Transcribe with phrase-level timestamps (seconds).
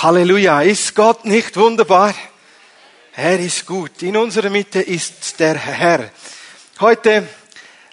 [0.00, 0.62] Halleluja.
[0.62, 2.14] Ist Gott nicht wunderbar?
[3.16, 4.00] Er ist gut.
[4.02, 6.10] In unserer Mitte ist der Herr.
[6.78, 7.26] Heute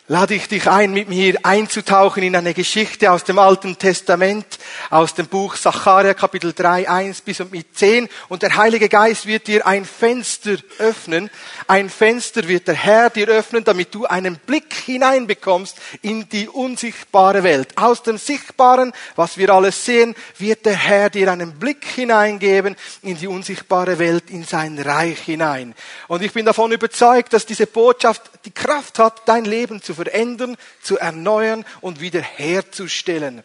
[0.07, 4.45] lade ich dich ein, mit mir einzutauchen in eine Geschichte aus dem Alten Testament,
[4.91, 8.07] aus dem Buch Sacharja Kapitel 3, 1 bis und mit 10.
[8.29, 11.31] Und der Heilige Geist wird dir ein Fenster öffnen.
[11.67, 17.41] Ein Fenster wird der Herr dir öffnen, damit du einen Blick hineinbekommst in die unsichtbare
[17.41, 17.75] Welt.
[17.75, 23.17] Aus dem Sichtbaren, was wir alles sehen, wird der Herr dir einen Blick hineingeben in
[23.17, 25.73] die unsichtbare Welt, in sein Reich hinein.
[26.07, 30.55] Und ich bin davon überzeugt, dass diese Botschaft die Kraft hat, dein Leben zu verändern,
[30.81, 33.43] zu erneuern und wiederherzustellen.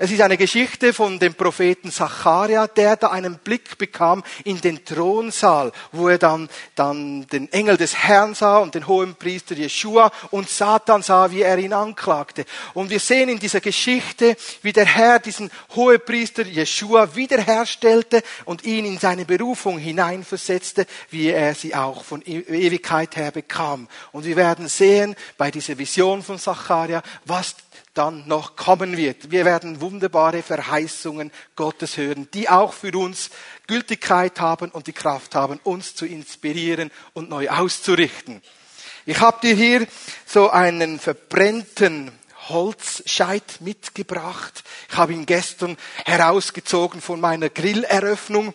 [0.00, 4.84] Es ist eine Geschichte von dem Propheten Zacharia, der da einen Blick bekam in den
[4.84, 10.12] Thronsaal, wo er dann, dann den Engel des Herrn sah und den hohen Priester Jeshua
[10.30, 12.44] und Satan sah, wie er ihn anklagte.
[12.74, 18.62] Und wir sehen in dieser Geschichte, wie der Herr diesen hohen Priester Jeshua wiederherstellte und
[18.62, 23.88] ihn in seine Berufung hineinversetzte, wie er sie auch von e-, Ewigkeit her bekam.
[24.12, 27.56] Und wir werden sehen bei dieser Vision von Zacharia, was
[27.98, 29.32] dann noch kommen wird.
[29.32, 33.30] Wir werden wunderbare Verheißungen Gottes hören, die auch für uns
[33.66, 38.40] Gültigkeit haben und die Kraft haben, uns zu inspirieren und neu auszurichten.
[39.04, 39.86] Ich habe dir hier
[40.26, 42.12] so einen verbrennten
[42.48, 44.62] Holzscheit mitgebracht.
[44.90, 48.54] Ich habe ihn gestern herausgezogen von meiner Grilleröffnung.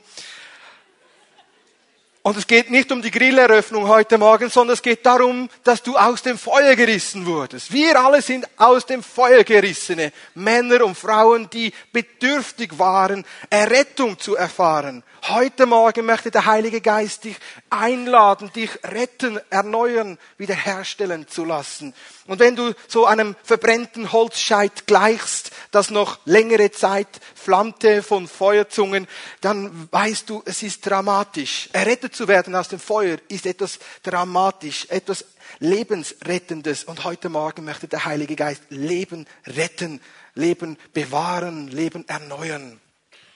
[2.26, 5.98] Und es geht nicht um die Grilleröffnung heute Morgen, sondern es geht darum, dass du
[5.98, 7.74] aus dem Feuer gerissen wurdest.
[7.74, 14.38] Wir alle sind aus dem Feuer gerissene Männer und Frauen, die bedürftig waren, Errettung zu
[14.38, 15.04] erfahren.
[15.28, 17.36] Heute Morgen möchte der Heilige Geist dich
[17.70, 21.94] einladen, dich retten, erneuern, wiederherstellen zu lassen.
[22.28, 27.08] Und wenn du so einem verbrennten Holzscheit gleichst, das noch längere Zeit
[27.44, 29.08] flammte von Feuerzungen,
[29.42, 31.70] dann weißt du, es ist dramatisch.
[31.74, 35.26] Errettet zu werden aus dem Feuer ist etwas dramatisch, etwas
[35.60, 36.86] lebensrettendes.
[36.86, 40.02] Und heute Morgen möchte der Heilige Geist Leben retten,
[40.36, 42.80] Leben bewahren, Leben erneuern.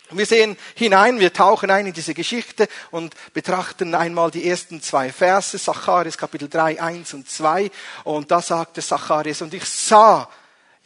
[0.10, 5.12] Wir sehen hinein, wir tauchen ein in diese Geschichte und betrachten einmal die ersten zwei
[5.12, 7.70] Verse, Zacharias Kapitel 3, 1 und 2.
[8.06, 10.30] Und da sagte Zacharias, und ich sah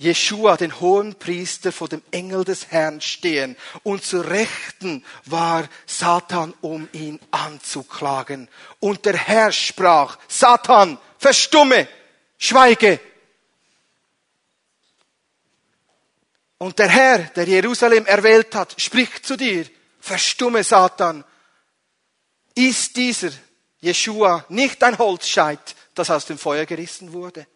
[0.02, 3.56] Jeshua, den hohen Priester, vor dem Engel des Herrn stehen.
[3.84, 8.50] Und zu Rechten war Satan, um ihn anzuklagen.
[8.80, 11.88] Und der Herr sprach, Satan, verstumme,
[12.40, 13.00] schweige,
[16.62, 19.66] Und der Herr, der Jerusalem erwählt hat, spricht zu dir,
[20.00, 21.24] verstumme Satan.
[22.54, 23.32] Ist dieser
[23.80, 27.48] Jeshua nicht ein Holzscheit, das aus dem Feuer gerissen wurde?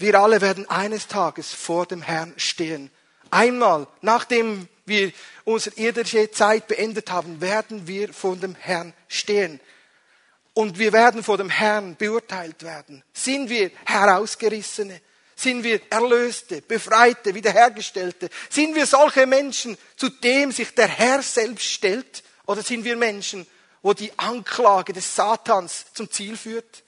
[0.00, 2.90] Wir alle werden eines Tages vor dem Herrn stehen.
[3.30, 5.12] Einmal, nachdem wir
[5.44, 9.60] unsere irdische Zeit beendet haben, werden wir vor dem Herrn stehen.
[10.54, 13.04] Und wir werden vor dem Herrn beurteilt werden.
[13.12, 15.02] Sind wir Herausgerissene?
[15.36, 18.30] Sind wir Erlöste, Befreite, Wiederhergestellte?
[18.48, 22.22] Sind wir solche Menschen, zu dem sich der Herr selbst stellt?
[22.46, 23.46] Oder sind wir Menschen,
[23.82, 26.84] wo die Anklage des Satans zum Ziel führt?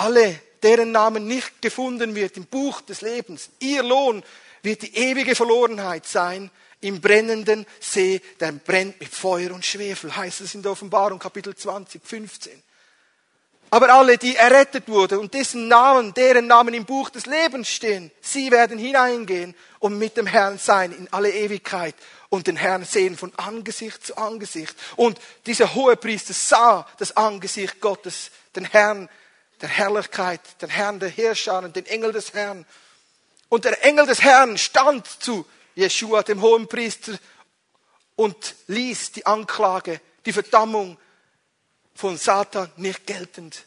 [0.00, 4.22] Alle, deren Namen nicht gefunden wird im Buch des Lebens, ihr Lohn
[4.62, 6.50] wird die ewige Verlorenheit sein
[6.80, 11.54] im brennenden See, der brennt mit Feuer und Schwefel, heißt es in der Offenbarung Kapitel
[11.54, 12.62] 20, 15.
[13.68, 18.10] Aber alle, die errettet wurden und dessen Namen, deren Namen im Buch des Lebens stehen,
[18.22, 21.94] sie werden hineingehen und mit dem Herrn sein in alle Ewigkeit
[22.30, 24.74] und den Herrn sehen von Angesicht zu Angesicht.
[24.96, 29.10] Und dieser hohe Priester sah das Angesicht Gottes, den Herrn
[29.60, 32.66] der Herrlichkeit, den Herrn der Herrscher und den Engel des Herrn.
[33.48, 37.18] Und der Engel des Herrn stand zu Jeshua, dem hohen Priester,
[38.16, 40.98] und ließ die Anklage, die Verdammung
[41.94, 43.64] von Satan nicht geltend.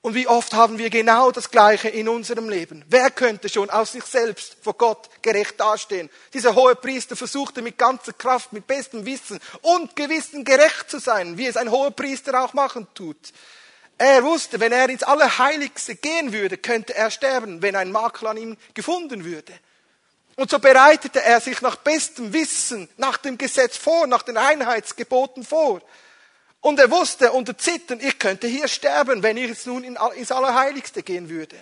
[0.00, 2.84] Und wie oft haben wir genau das Gleiche in unserem Leben?
[2.88, 6.08] Wer könnte schon aus sich selbst vor Gott gerecht dastehen?
[6.32, 11.36] Dieser hohe Priester versuchte mit ganzer Kraft, mit bestem Wissen und Gewissen gerecht zu sein,
[11.36, 13.32] wie es ein hoher Priester auch machen tut.
[13.98, 18.36] Er wusste, wenn er ins Allerheiligste gehen würde, könnte er sterben, wenn ein Makel an
[18.36, 19.52] ihm gefunden würde.
[20.36, 25.42] Und so bereitete er sich nach bestem Wissen, nach dem Gesetz vor, nach den Einheitsgeboten
[25.42, 25.82] vor.
[26.60, 31.02] Und er wusste unter Zittern, ich könnte hier sterben, wenn ich jetzt nun ins Allerheiligste
[31.02, 31.56] gehen würde.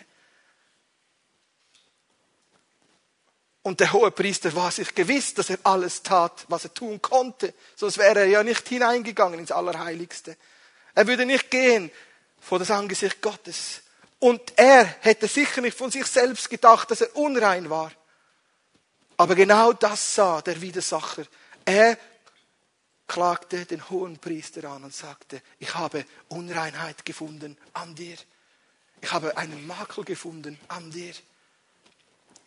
[3.63, 7.53] Und der hohe Priester war sich gewiss, dass er alles tat, was er tun konnte.
[7.75, 10.37] Sonst wäre er ja nicht hineingegangen ins Allerheiligste.
[10.95, 11.91] Er würde nicht gehen
[12.41, 13.83] vor das Angesicht Gottes
[14.19, 17.93] Und er hätte sicher nicht von sich selbst gedacht, dass er unrein war.
[19.17, 21.25] Aber genau das sah der Widersacher.
[21.65, 21.99] Er
[23.07, 28.17] klagte den hohen Priester an und sagte, ich habe Unreinheit gefunden an dir.
[29.01, 31.13] Ich habe einen Makel gefunden an dir.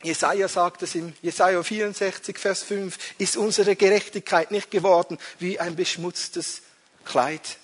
[0.01, 5.75] Jesaja sagt es im Jesaja 64, Vers 5, ist unsere Gerechtigkeit nicht geworden wie ein
[5.75, 6.61] beschmutztes
[7.03, 7.57] Kleid.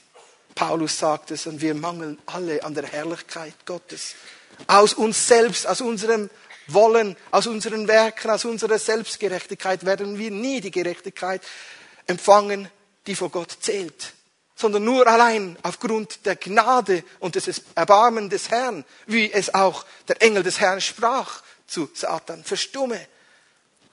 [0.53, 4.15] Paulus sagt es und wir mangeln alle an der Herrlichkeit Gottes.
[4.67, 6.29] Aus uns selbst, aus unserem
[6.67, 11.41] Wollen, aus unseren Werken, aus unserer Selbstgerechtigkeit werden wir nie die Gerechtigkeit
[12.07, 12.69] empfangen,
[13.07, 14.13] die vor Gott zählt,
[14.55, 20.21] sondern nur allein aufgrund der Gnade und des Erbarmen des Herrn, wie es auch der
[20.21, 23.07] Engel des Herrn sprach zu Satan, verstumme.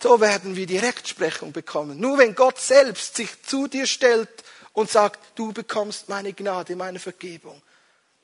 [0.00, 2.00] So werden wir die Rechtsprechung bekommen.
[2.00, 4.28] Nur wenn Gott selbst sich zu dir stellt
[4.72, 7.60] und sagt, du bekommst meine Gnade, meine Vergebung,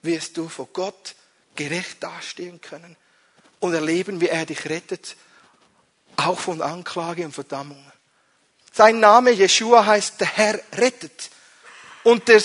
[0.02, 1.14] wirst du vor Gott
[1.54, 2.96] gerecht dastehen können
[3.60, 5.16] und erleben, wie er dich rettet,
[6.16, 7.84] auch von Anklage und Verdammung.
[8.72, 11.30] Sein Name Jeshua heißt, der Herr rettet.
[12.04, 12.42] Und der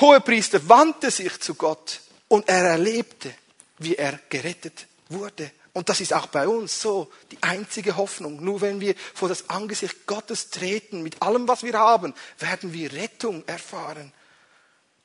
[0.00, 3.32] Hohepriester wandte sich zu Gott und er erlebte,
[3.78, 5.50] wie er gerettet wurde.
[5.72, 8.42] Und das ist auch bei uns so die einzige Hoffnung.
[8.42, 12.92] Nur wenn wir vor das Angesicht Gottes treten, mit allem, was wir haben, werden wir
[12.92, 14.12] Rettung erfahren.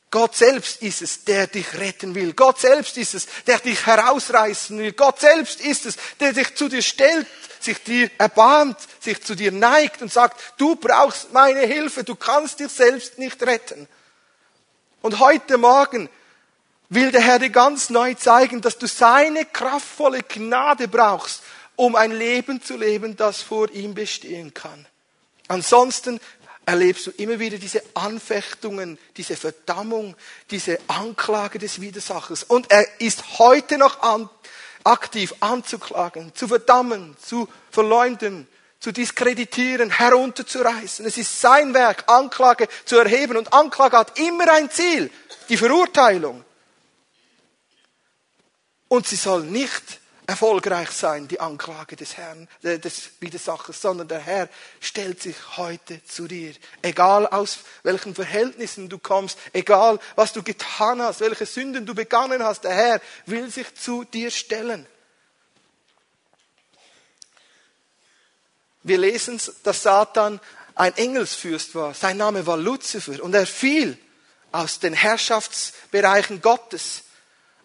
[0.10, 2.34] Gott selbst ist es, der dich retten will.
[2.34, 4.94] Gott selbst ist es, der dich herausreißen will.
[4.94, 7.28] Gott selbst ist es, der sich zu dir stellt,
[7.66, 12.60] sich dir erbarmt, sich zu dir neigt und sagt, du brauchst meine Hilfe, du kannst
[12.60, 13.88] dich selbst nicht retten.
[15.02, 16.10] Und heute Morgen
[16.90, 21.42] will der Herr dir ganz neu zeigen, dass du seine kraftvolle Gnade brauchst,
[21.76, 24.88] um ein Leben zu leben, das vor ihm bestehen kann.
[25.48, 26.20] Ansonsten
[26.66, 30.16] erlebst du immer wieder diese Anfechtungen, diese Verdammung,
[30.50, 32.44] diese Anklage des Widersachers.
[32.44, 34.30] Und er ist heute noch an,
[34.86, 38.48] aktiv anzuklagen, zu verdammen, zu verleumden,
[38.80, 41.06] zu diskreditieren, herunterzureißen.
[41.06, 43.36] Es ist sein Werk, Anklage zu erheben.
[43.36, 45.10] Und Anklage hat immer ein Ziel,
[45.50, 46.46] die Verurteilung.
[48.88, 54.20] Und sie soll nicht erfolgreich sein, die Anklage des Herrn, äh, des Widersachers, sondern der
[54.20, 54.50] Herr
[54.80, 56.54] stellt sich heute zu dir.
[56.82, 62.44] Egal aus welchen Verhältnissen du kommst, egal was du getan hast, welche Sünden du begangen
[62.44, 64.88] hast, der Herr will sich zu dir stellen.
[68.84, 70.40] Wir lesen, dass Satan
[70.76, 71.94] ein Engelsfürst war.
[71.94, 73.98] Sein Name war Luzifer und er fiel
[74.52, 77.04] aus den Herrschaftsbereichen Gottes.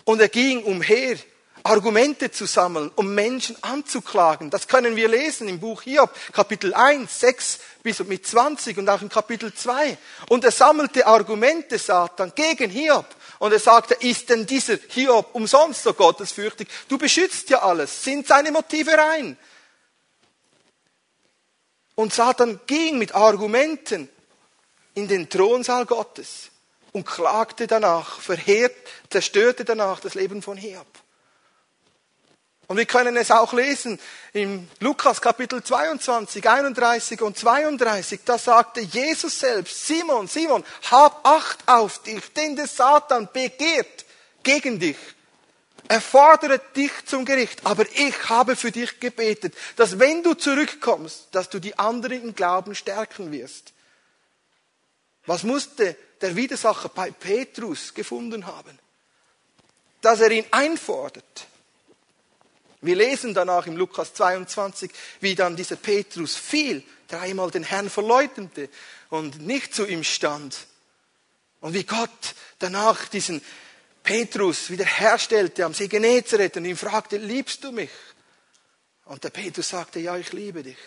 [0.04, 1.16] Und er ging umher
[1.62, 4.50] Argumente zu sammeln, um Menschen anzuklagen.
[4.50, 9.02] Das können wir lesen im Buch Hiob, Kapitel 1, 6 bis mit 20 und auch
[9.02, 9.96] in Kapitel 2.
[10.28, 13.06] Und er sammelte Argumente, Satan, gegen Hiob.
[13.38, 16.68] Und er sagte, ist denn dieser Hiob umsonst so gottesfürchtig?
[16.88, 18.02] Du beschützt ja alles.
[18.02, 19.36] Sind seine Motive rein?
[21.94, 24.08] Und Satan ging mit Argumenten
[24.94, 26.50] in den Thronsaal Gottes
[26.92, 28.74] und klagte danach, verheert,
[29.10, 30.86] zerstörte danach das Leben von Hiob.
[32.70, 33.99] Und wir können es auch lesen
[34.32, 38.20] im Lukas Kapitel 22, 31 und 32.
[38.25, 44.05] Da sagte Jesus selbst, Simon, Simon, hab Acht auf dich, denn der Satan begehrt
[44.44, 44.96] gegen dich.
[45.88, 51.26] Er fordert dich zum Gericht, aber ich habe für dich gebetet, dass wenn du zurückkommst,
[51.33, 53.73] dass du die anderen im Glauben stärken wirst.
[55.26, 58.78] Was musste der Widersacher bei Petrus gefunden haben?
[60.02, 61.50] Dass er ihn einfordert
[62.82, 68.68] wir lesen danach im Lukas 22, wie dann dieser Petrus fiel, dreimal den Herrn verleugnete
[69.10, 70.56] und nicht zu ihm stand.
[71.60, 73.42] Und wie Gott danach diesen
[74.02, 77.90] Petrus wiederherstellte am See Genezareth und ihn fragte, liebst du mich?
[79.04, 80.78] Und der Petrus sagte, ja, ich liebe dich.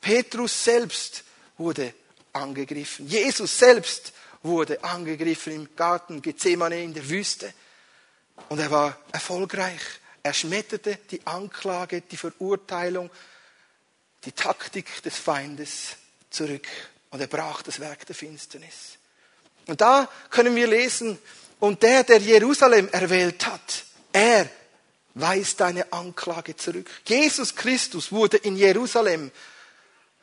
[0.00, 1.24] Petrus selbst
[1.58, 1.92] wurde
[2.32, 3.06] angegriffen.
[3.06, 7.52] Jesus selbst wurde angegriffen im Garten Gethsemane in der Wüste.
[8.48, 9.80] Und er war erfolgreich.
[10.22, 13.10] Er schmetterte die Anklage, die Verurteilung,
[14.24, 15.96] die Taktik des Feindes
[16.30, 16.66] zurück.
[17.10, 18.98] Und er brach das Werk der Finsternis.
[19.66, 21.18] Und da können wir lesen,
[21.60, 24.48] und der, der Jerusalem erwählt hat, er
[25.14, 26.88] weist deine Anklage zurück.
[27.06, 29.30] Jesus Christus wurde in Jerusalem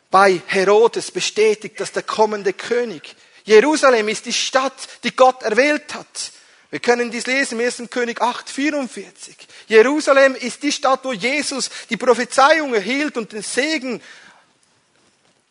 [0.10, 3.16] bei Herodes bestätigt, dass der kommende König.
[3.44, 6.32] Jerusalem ist die Stadt, die Gott erwählt hat.
[6.70, 7.84] Wir können dies lesen im 1.
[7.90, 9.36] König 8, 44.
[9.68, 14.02] Jerusalem ist die Stadt, wo Jesus die Prophezeiung erhielt und den Segen.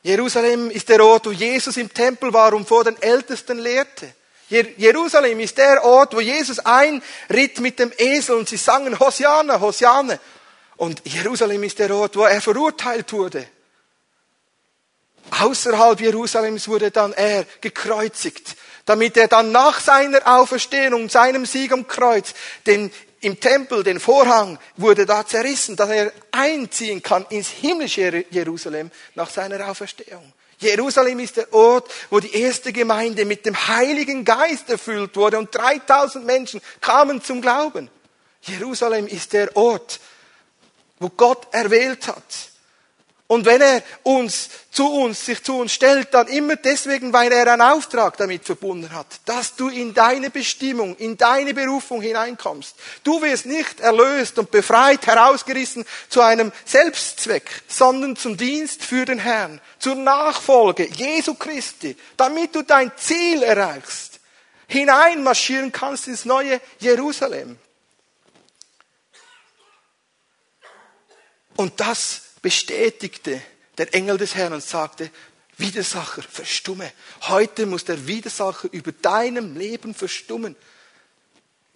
[0.02, 4.14] Jerusalem ist der Ort, wo Jesus im Tempel war und vor den Ältesten lehrte.
[4.49, 10.20] Jerusalem ist der Ort, wo Jesus einritt mit dem Esel und sie sangen Hosiane, Hosiane.
[10.76, 13.49] Und Jerusalem ist der Ort, wo er verurteilt wurde.
[15.30, 18.54] Außerhalb Jerusalems wurde dann er gekreuzigt,
[18.87, 22.33] damit er dann nach seiner Auferstehung, seinem Sieg am Kreuz,
[22.66, 22.90] den
[23.21, 29.28] im Tempel, den Vorhang wurde da zerrissen, dass er einziehen kann ins himmlische Jerusalem nach
[29.28, 30.33] seiner Auferstehung.
[30.59, 35.55] Jerusalem ist der Ort, wo die erste Gemeinde mit dem Heiligen Geist erfüllt wurde und
[35.55, 37.90] 3000 Menschen kamen zum Glauben.
[38.43, 40.00] Jerusalem ist der Ort,
[40.99, 42.23] wo Gott erwählt hat.
[43.28, 47.52] Und wenn er uns zu uns, sich zu uns stellt, dann immer deswegen, weil er
[47.52, 52.76] einen Auftrag damit verbunden hat, dass du in deine Bestimmung, in deine Berufung hineinkommst.
[53.02, 59.18] Du wirst nicht erlöst und befreit, herausgerissen zu einem Selbstzweck, sondern zum Dienst für den
[59.18, 64.21] Herrn, zur Nachfolge Jesu Christi, damit du dein Ziel erreichst,
[64.68, 67.59] hineinmarschieren kannst ins neue Jerusalem.
[71.56, 73.43] Und das bestätigte
[73.76, 75.11] der Engel des Herrn und sagte,
[75.59, 76.93] Widersacher, verstumme.
[77.23, 80.55] Heute muss der Widersacher über deinem Leben verstummen.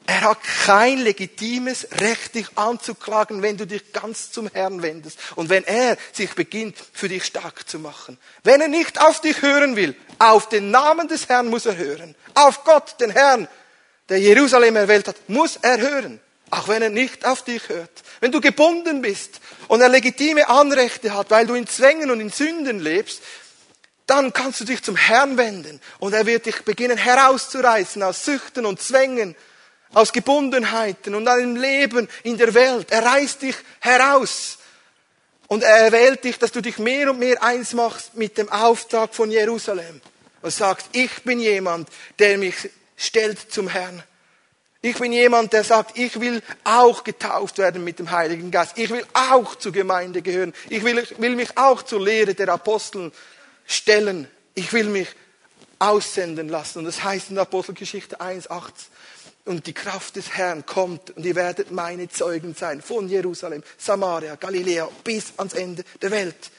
[0.07, 5.49] Er hat kein legitimes Recht, dich anzuklagen, wenn du dich ganz zum Herrn wendest und
[5.49, 8.17] wenn er sich beginnt, für dich stark zu machen.
[8.45, 12.15] Wenn er nicht auf dich hören will, auf den Namen des Herrn muss er hören.
[12.35, 13.49] Auf Gott, den Herrn,
[14.09, 16.21] der Jerusalem erwählt hat, muss er hören.
[16.50, 18.02] Auch wenn er nicht auf dich hört.
[18.21, 22.30] Wenn du gebunden bist und er legitime Anrechte hat, weil du in Zwängen und in
[22.30, 23.23] Sünden lebst,
[24.07, 28.66] dann kannst du dich zum Herrn wenden und er wird dich beginnen herauszureißen aus Süchten
[28.66, 29.37] und Zwängen,
[29.95, 32.90] aus Gebundenheiten und einem Leben in der Welt.
[32.90, 34.59] Er reißt dich heraus
[35.47, 39.14] und er erwählt dich, dass du dich mehr und mehr eins machst mit dem Auftrag
[39.14, 40.00] von Jerusalem
[40.42, 41.88] und sagst, ich bin jemand,
[42.19, 44.02] der mich stellt zum Herrn.
[44.83, 48.79] Ich bin jemand, der sagt, ich will auch getauft werden mit dem Heiligen Geist.
[48.79, 50.55] Ich will auch zur Gemeinde gehören.
[50.71, 53.13] Ich will, will mich auch zur Lehre der Apostel
[53.67, 54.27] stellen.
[54.55, 55.09] Ich will mich
[55.79, 56.79] aussenden lassen.
[56.79, 58.71] Und das heißt in der Apostelgeschichte 1,8.
[59.45, 62.81] Und die Kraft des Herrn kommt und ihr werdet meine Zeugen sein.
[62.81, 66.51] Von Jerusalem, Samaria, Galiläa bis ans Ende der Welt.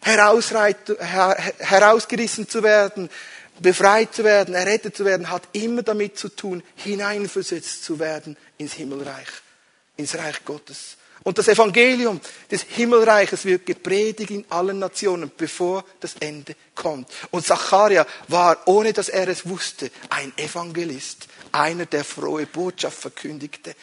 [0.00, 3.10] Herausgerissen zu werden,
[3.60, 8.74] befreit zu werden, errettet zu werden, hat immer damit zu tun, hineinversetzt zu werden ins
[8.74, 9.28] Himmelreich,
[9.96, 10.96] ins Reich Gottes.
[11.24, 17.10] Und das Evangelium des Himmelreiches wird gepredigt in allen Nationen, bevor das Ende kommt.
[17.30, 23.74] Und Zacharia war, ohne dass er es wusste, ein Evangelist, einer, der frohe Botschaft verkündigte.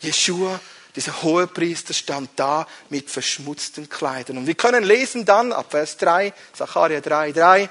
[0.00, 0.60] Jeshua,
[0.94, 4.38] dieser hohe Priester, stand da mit verschmutzten Kleidern.
[4.38, 7.68] Und wir können lesen dann ab Vers 3, Zacharia 3, 3,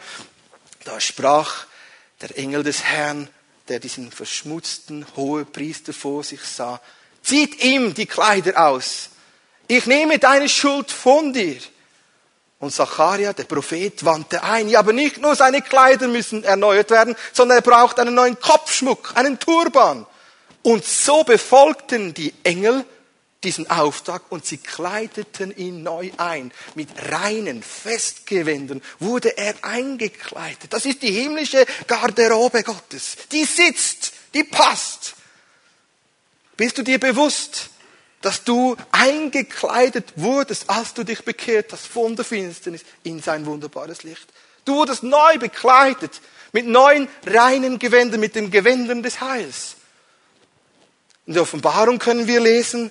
[0.88, 1.65] da sprach
[2.22, 3.27] der Engel des Herrn,
[3.67, 6.79] der diesen verschmutzten Hohepriester vor sich sah,
[7.22, 9.10] zieht ihm die Kleider aus.
[9.67, 11.58] Ich nehme deine Schuld von dir.
[12.60, 14.70] Und Zacharia, der Prophet, wandte ein.
[14.70, 19.12] Ja, aber nicht nur seine Kleider müssen erneuert werden, sondern er braucht einen neuen Kopfschmuck,
[19.15, 20.08] einen Turban.
[20.63, 22.86] Und so befolgten die Engel
[23.44, 26.51] diesen Auftrag und sie kleideten ihn neu ein.
[26.75, 30.74] Mit reinen Festgewändern wurde er eingekleidet.
[30.74, 33.15] Das ist die himmlische Garderobe Gottes.
[33.32, 35.15] Die sitzt, die passt.
[36.56, 37.70] Bist du dir bewusst,
[38.22, 44.01] dass du eingekleidet wurdest, als du dich bekehrt hast von der Finsternis in sein wunderbares
[44.03, 44.27] Licht?
[44.65, 46.20] Du wurdest neu bekleidet
[46.51, 49.75] mit neuen reinen Gewändern, mit den Gewändern des Heils.
[51.27, 52.89] In der Offenbarung können wir lesen,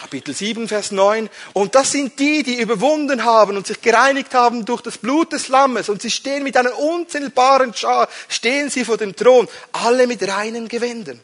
[0.00, 1.28] Kapitel 7, Vers 9.
[1.52, 5.48] Und das sind die, die überwunden haben und sich gereinigt haben durch das Blut des
[5.48, 5.90] Lammes.
[5.90, 10.68] Und sie stehen mit einer unzählbaren Schar, stehen sie vor dem Thron, alle mit reinen
[10.68, 11.20] Gewändern.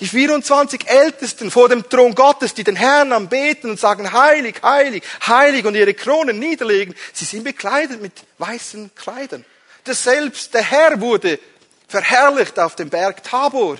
[0.00, 5.02] Die 24 Ältesten vor dem Thron Gottes, die den Herrn anbeten und sagen, heilig, heilig,
[5.26, 9.44] heilig und ihre Kronen niederlegen, sie sind bekleidet mit weißen Kleidern.
[9.84, 11.40] Das selbst der Herr wurde
[11.88, 13.78] verherrlicht auf dem Berg Tabor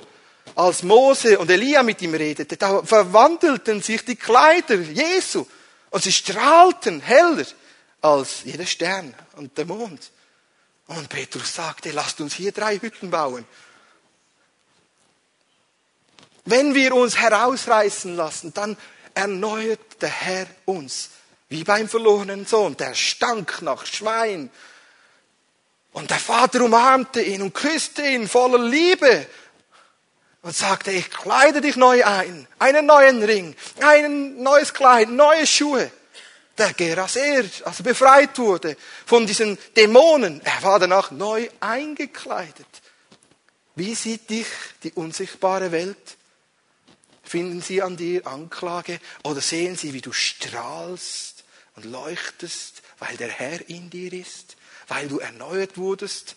[0.59, 5.47] als Mose und Elia mit ihm redete, da verwandelten sich die Kleider Jesu
[5.91, 7.47] und sie strahlten heller
[8.00, 10.11] als jeder Stern und der Mond.
[10.88, 13.45] Und Petrus sagte, lasst uns hier drei Hütten bauen.
[16.45, 18.77] Wenn wir uns herausreißen lassen, dann
[19.15, 21.11] erneuert der Herr uns,
[21.50, 22.77] wie beim verlorenen Sohn.
[22.77, 24.50] Der stank nach Schwein.
[25.93, 29.29] Und der Vater umarmte ihn und küsste ihn voller Liebe
[30.42, 35.90] und sagte, ich kleide dich neu ein, einen neuen Ring, ein neues Kleid, neue Schuhe.
[36.57, 38.76] Der Geraser, also befreit wurde
[39.07, 42.66] von diesen Dämonen, er war danach neu eingekleidet.
[43.76, 44.49] Wie sieht dich
[44.83, 46.16] die unsichtbare Welt?
[47.23, 51.45] Finden sie an dir Anklage oder sehen sie, wie du strahlst
[51.76, 54.57] und leuchtest, weil der Herr in dir ist,
[54.88, 56.35] weil du erneuert wurdest,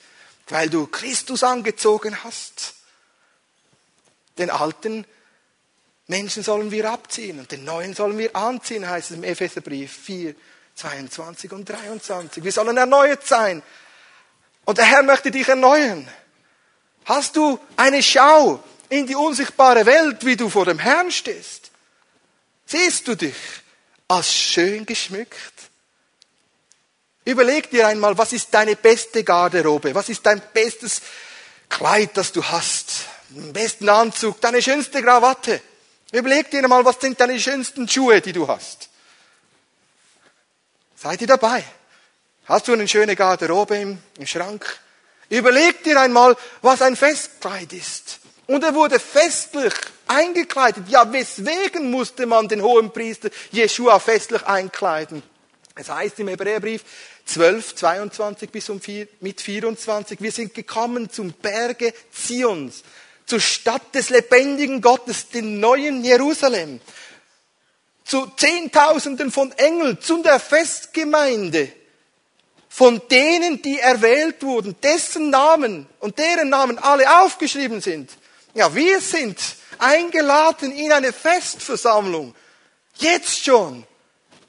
[0.50, 2.76] weil du Christus angezogen hast?
[4.38, 5.06] Den alten
[6.08, 10.36] Menschen sollen wir abziehen und den neuen sollen wir anziehen, heißt es im Epheserbrief 4,
[10.76, 12.44] 22 und 23.
[12.44, 13.62] Wir sollen erneuert sein.
[14.66, 16.08] Und der Herr möchte dich erneuern.
[17.06, 21.72] Hast du eine Schau in die unsichtbare Welt, wie du vor dem Herrn stehst?
[22.66, 23.36] Siehst du dich
[24.08, 25.54] als schön geschmückt?
[27.24, 29.94] Überleg dir einmal, was ist deine beste Garderobe?
[29.96, 31.02] Was ist dein bestes
[31.70, 33.06] Kleid, das du hast?
[33.34, 35.62] Den besten Anzug, deine schönste Krawatte?
[36.12, 38.90] Überleg dir einmal, was sind deine schönsten Schuhe, die du hast?
[40.98, 41.64] Seid ihr dabei?
[42.46, 44.80] Hast du eine schöne Garderobe im, im Schrank?
[45.30, 48.20] Überleg dir einmal, was ein Festkleid ist.
[48.48, 49.74] Und er wurde festlich
[50.08, 50.90] eingekleidet.
[50.90, 55.24] Ja, weswegen musste man den hohen Priester Jeshua festlich einkleiden?
[55.76, 56.84] Es heißt im Hebräerbrief
[57.26, 62.84] 12, 22 bis um 4, mit 24, wir sind gekommen zum Berge Zions,
[63.32, 66.82] zur Stadt des lebendigen Gottes, den neuen Jerusalem,
[68.04, 71.72] zu Zehntausenden von Engeln, zu der Festgemeinde,
[72.68, 78.12] von denen, die erwählt wurden, dessen Namen und deren Namen alle aufgeschrieben sind.
[78.54, 79.40] Ja, wir sind
[79.78, 82.36] eingeladen in eine Festversammlung.
[82.98, 83.88] Jetzt schon.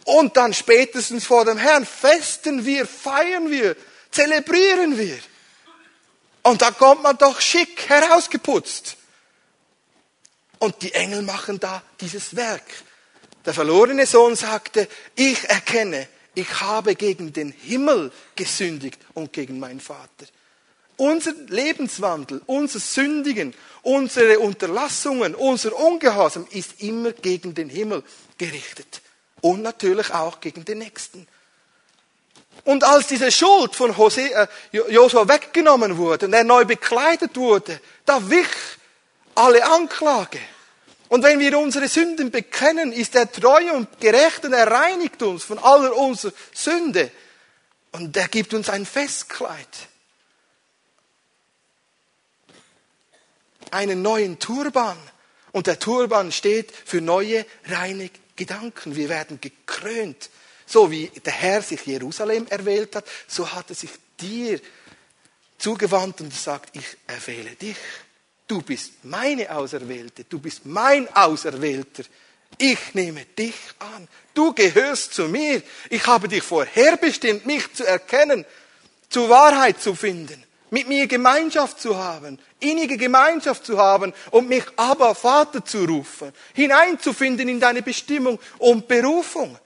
[0.04, 3.76] Und dann spätestens vor dem Herrn festen wir, feiern wir,
[4.10, 5.20] zelebrieren wir.
[6.42, 8.96] Und da kommt man doch schick herausgeputzt.
[10.58, 12.62] Und die Engel machen da dieses Werk.
[13.44, 19.80] Der verlorene Sohn sagte, ich erkenne, ich habe gegen den Himmel gesündigt und gegen meinen
[19.80, 20.26] Vater.
[20.96, 28.04] Unser Lebenswandel, unser Sündigen, unsere Unterlassungen, unser Ungehorsam ist immer gegen den Himmel
[28.38, 29.00] gerichtet.
[29.40, 31.26] Und natürlich auch gegen den Nächsten.
[32.64, 37.80] Und als diese Schuld von Jose, äh, Josua weggenommen wurde und er neu bekleidet wurde,
[38.04, 38.46] da wich
[39.34, 40.38] alle Anklage.
[41.08, 45.44] Und wenn wir unsere Sünden bekennen, ist er treu und gerecht und er reinigt uns
[45.44, 47.10] von aller unserer Sünde.
[47.90, 49.68] Und er gibt uns ein Festkleid.
[53.70, 54.96] Einen neuen Turban.
[55.50, 58.96] Und der Turban steht für neue, reine Gedanken.
[58.96, 60.30] Wir werden gekrönt.
[60.72, 64.58] So wie der Herr sich Jerusalem erwählt hat, so hat er sich dir
[65.58, 67.76] zugewandt und sagt, ich erwähle dich.
[68.48, 72.04] Du bist meine Auserwählte, du bist mein Auserwählter.
[72.56, 74.08] Ich nehme dich an.
[74.32, 75.62] Du gehörst zu mir.
[75.90, 78.46] Ich habe dich vorherbestimmt, mich zu erkennen,
[79.10, 84.64] zur Wahrheit zu finden, mit mir Gemeinschaft zu haben, innige Gemeinschaft zu haben und mich
[84.76, 89.58] aber Vater zu rufen, hineinzufinden in deine Bestimmung und Berufung.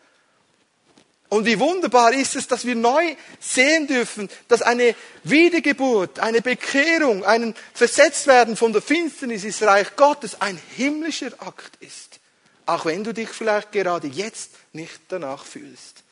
[1.28, 7.24] Und wie wunderbar ist es, dass wir neu sehen dürfen, dass eine Wiedergeburt, eine Bekehrung,
[7.24, 12.20] ein Versetztwerden von der Finsternis ins Reich Gottes ein himmlischer Akt ist.
[12.64, 16.04] Auch wenn du dich vielleicht gerade jetzt nicht danach fühlst.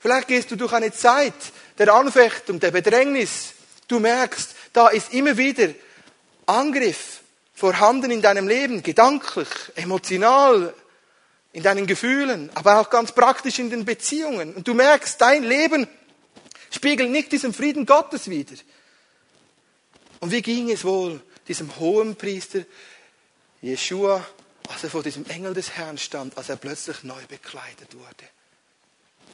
[0.00, 1.34] Vielleicht gehst du durch eine Zeit
[1.78, 3.52] der Anfechtung, der Bedrängnis.
[3.86, 5.68] Du merkst, da ist immer wieder
[6.46, 7.20] Angriff
[7.54, 10.74] vorhanden in deinem Leben, gedanklich, emotional,
[11.52, 14.54] in deinen Gefühlen, aber auch ganz praktisch in den Beziehungen.
[14.54, 15.86] Und du merkst, dein Leben
[16.70, 18.56] spiegelt nicht diesen Frieden Gottes wider.
[20.20, 22.60] Und wie ging es wohl diesem hohen Priester
[23.60, 24.24] Jeshua,
[24.68, 28.24] als er vor diesem Engel des Herrn stand, als er plötzlich neu bekleidet wurde?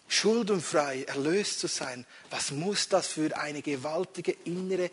[0.09, 4.91] Schuldenfrei, erlöst zu sein, was muss das für eine gewaltige innere,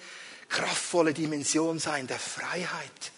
[0.50, 3.12] kraftvolle Dimension sein der Freiheit?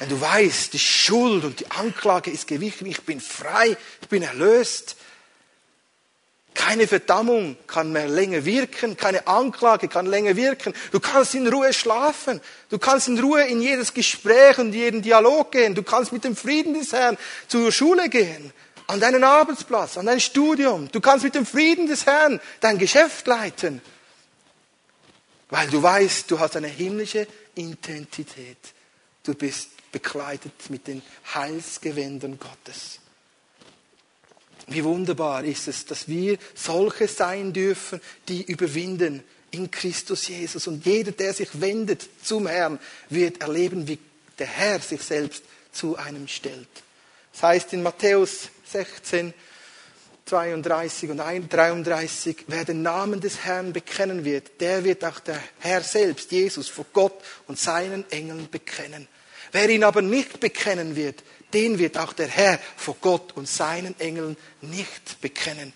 [0.00, 4.22] Wenn du weißt, die Schuld und die Anklage ist gewichen, ich bin frei, ich bin
[4.22, 4.96] erlöst.
[6.54, 10.72] Keine Verdammung kann mehr länger wirken, keine Anklage kann länger wirken.
[10.90, 15.52] Du kannst in Ruhe schlafen, du kannst in Ruhe in jedes Gespräch und jeden Dialog
[15.52, 18.54] gehen, du kannst mit dem Frieden des Herrn zur Schule gehen,
[18.86, 20.90] an deinen Arbeitsplatz, an dein Studium.
[20.90, 23.82] Du kannst mit dem Frieden des Herrn dein Geschäft leiten,
[25.50, 28.56] weil du weißt, du hast eine himmlische Intensität.
[29.24, 31.02] Du bist bekleidet mit den
[31.34, 33.00] Heilsgewändern Gottes.
[34.66, 40.66] Wie wunderbar ist es, dass wir solche sein dürfen, die überwinden in Christus Jesus.
[40.66, 43.98] Und jeder, der sich wendet zum Herrn, wird erleben, wie
[44.38, 46.68] der Herr sich selbst zu einem stellt.
[47.32, 49.34] Das heißt in Matthäus 16,
[50.26, 55.82] 32 und 33, wer den Namen des Herrn bekennen wird, der wird auch der Herr
[55.82, 59.08] selbst, Jesus, vor Gott und seinen Engeln bekennen.
[59.52, 63.98] Wer ihn aber nicht bekennen wird, den wird auch der Herr vor Gott und seinen
[63.98, 65.72] Engeln nicht bekennen.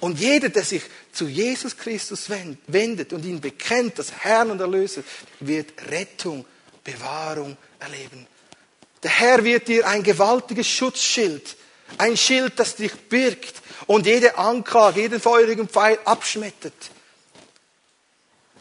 [0.00, 0.82] Und jeder, der sich
[1.12, 2.28] zu Jesus Christus
[2.66, 5.02] wendet und ihn bekennt, das Herrn und Erlöser,
[5.40, 6.44] wird Rettung,
[6.82, 8.26] Bewahrung erleben.
[9.02, 11.56] Der Herr wird dir ein gewaltiges Schutzschild,
[11.98, 16.72] ein Schild, das dich birgt und jede Anklage, jeden feurigen Pfeil abschmettert.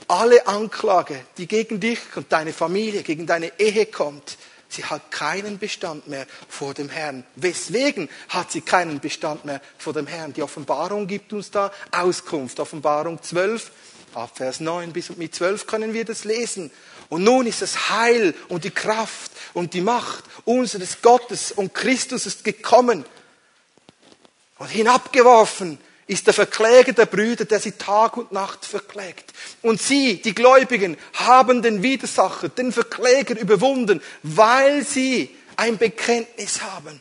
[0.07, 4.37] Alle Anklage, die gegen dich und deine Familie, gegen deine Ehe kommt,
[4.73, 7.23] Sie hat keinen Bestand mehr vor dem Herrn.
[7.35, 10.33] Weswegen hat sie keinen Bestand mehr vor dem Herrn?
[10.33, 12.59] Die Offenbarung gibt uns da Auskunft.
[12.59, 13.71] Offenbarung 12,
[14.15, 16.71] ab Vers 9 bis mit 12 können wir das lesen.
[17.09, 22.25] Und nun ist das Heil und die Kraft und die Macht unseres Gottes und Christus
[22.25, 23.05] ist gekommen
[24.57, 29.31] und hinabgeworfen ist der Verkläger der Brüder, der sie Tag und Nacht verklägt.
[29.61, 36.99] Und sie, die Gläubigen, haben den Widersacher, den Verkläger überwunden, weil sie ein Bekenntnis haben,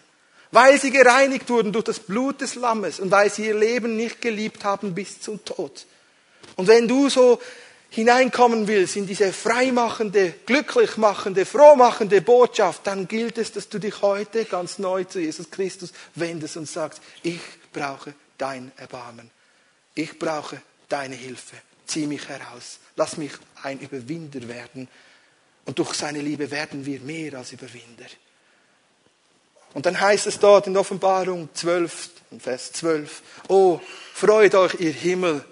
[0.51, 4.21] weil sie gereinigt wurden durch das Blut des Lammes und weil sie ihr Leben nicht
[4.21, 5.87] geliebt haben bis zum Tod.
[6.57, 7.41] Und wenn du so
[7.91, 14.01] hineinkommen willst in diese freimachende, glücklich machende, frohmachende Botschaft, dann gilt es, dass du dich
[14.01, 17.41] heute ganz neu zu Jesus Christus wendest und sagst, ich
[17.73, 19.31] brauche dein Erbarmen.
[19.95, 21.57] Ich brauche deine Hilfe.
[21.87, 22.81] Zieh mich heraus.
[22.97, 24.89] Lass mich ein Überwinder werden.
[25.65, 28.07] Und durch seine Liebe werden wir mehr als Überwinder.
[29.75, 33.81] Und dann heißt es dort in Offenbarung 12, Vers 12, Oh,
[34.13, 35.45] freut euch, ihr Himmel,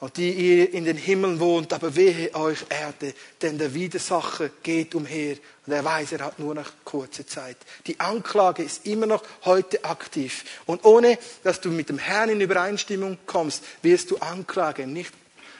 [0.00, 4.94] und die ihr in den Himmeln wohnt, aber wehe euch Erde, denn der Widersacher geht
[4.94, 7.56] umher und er weiß, er hat nur noch kurze Zeit.
[7.86, 12.40] Die Anklage ist immer noch heute aktiv und ohne, dass du mit dem Herrn in
[12.40, 15.12] Übereinstimmung kommst, wirst du Anklage nicht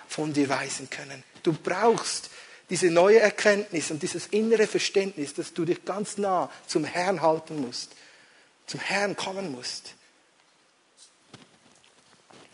[0.09, 1.23] von dir weisen können.
[1.43, 2.31] Du brauchst
[2.71, 7.61] diese neue Erkenntnis und dieses innere Verständnis, dass du dich ganz nah zum Herrn halten
[7.61, 7.93] musst,
[8.67, 9.95] zum Herrn kommen musst.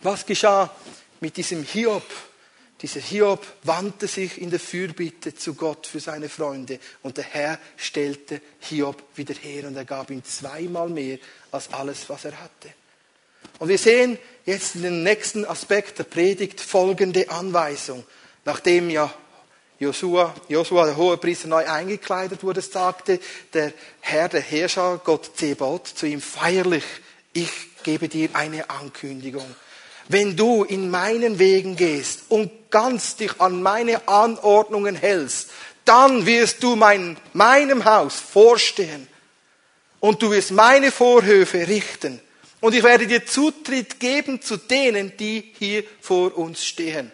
[0.02, 0.74] Was geschah
[1.20, 2.04] mit diesem Hiob.
[2.82, 7.58] Dieser Hiob wandte sich in der Fürbitte zu Gott für seine Freunde und der Herr
[7.76, 11.18] stellte Hiob wieder her und er gab ihm zweimal mehr
[11.52, 12.72] als alles, was er hatte.
[13.58, 18.04] Und wir sehen jetzt in den nächsten Aspekt der Predigt folgende Anweisung.
[18.46, 19.12] Nachdem ja
[19.78, 23.20] Josua, Josua, der Hohepriester, neu eingekleidet wurde, sagte
[23.52, 26.84] der Herr, der Herrscher, Gott Zebot, zu ihm feierlich,
[27.32, 27.50] ich
[27.82, 29.54] gebe dir eine Ankündigung
[30.12, 35.50] wenn du in meinen Wegen gehst und ganz dich an meine Anordnungen hältst,
[35.84, 39.06] dann wirst du mein, meinem Haus vorstehen
[40.00, 42.20] und du wirst meine Vorhöfe richten
[42.60, 47.12] und ich werde dir Zutritt geben zu denen, die hier vor uns stehen.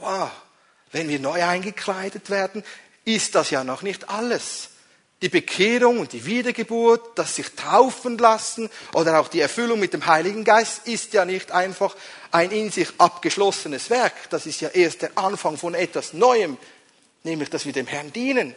[0.00, 0.30] Wow,
[0.90, 2.64] wenn wir neu eingekleidet werden,
[3.04, 4.70] ist das ja noch nicht alles
[5.22, 10.06] die Bekehrung und die Wiedergeburt, das sich taufen lassen oder auch die Erfüllung mit dem
[10.06, 11.96] Heiligen Geist ist ja nicht einfach
[12.30, 14.12] ein in sich abgeschlossenes Werk.
[14.28, 16.58] Das ist ja erst der Anfang von etwas Neuem,
[17.22, 18.54] nämlich dass wir dem Herrn dienen.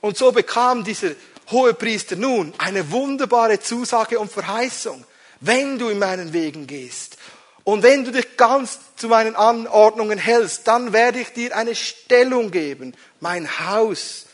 [0.00, 1.10] Und so bekam dieser
[1.50, 5.04] Hohepriester nun eine wunderbare Zusage und Verheißung.
[5.40, 7.18] Wenn du in meinen Wegen gehst
[7.62, 12.50] und wenn du dich ganz zu meinen Anordnungen hältst, dann werde ich dir eine Stellung
[12.50, 14.26] geben, mein Haus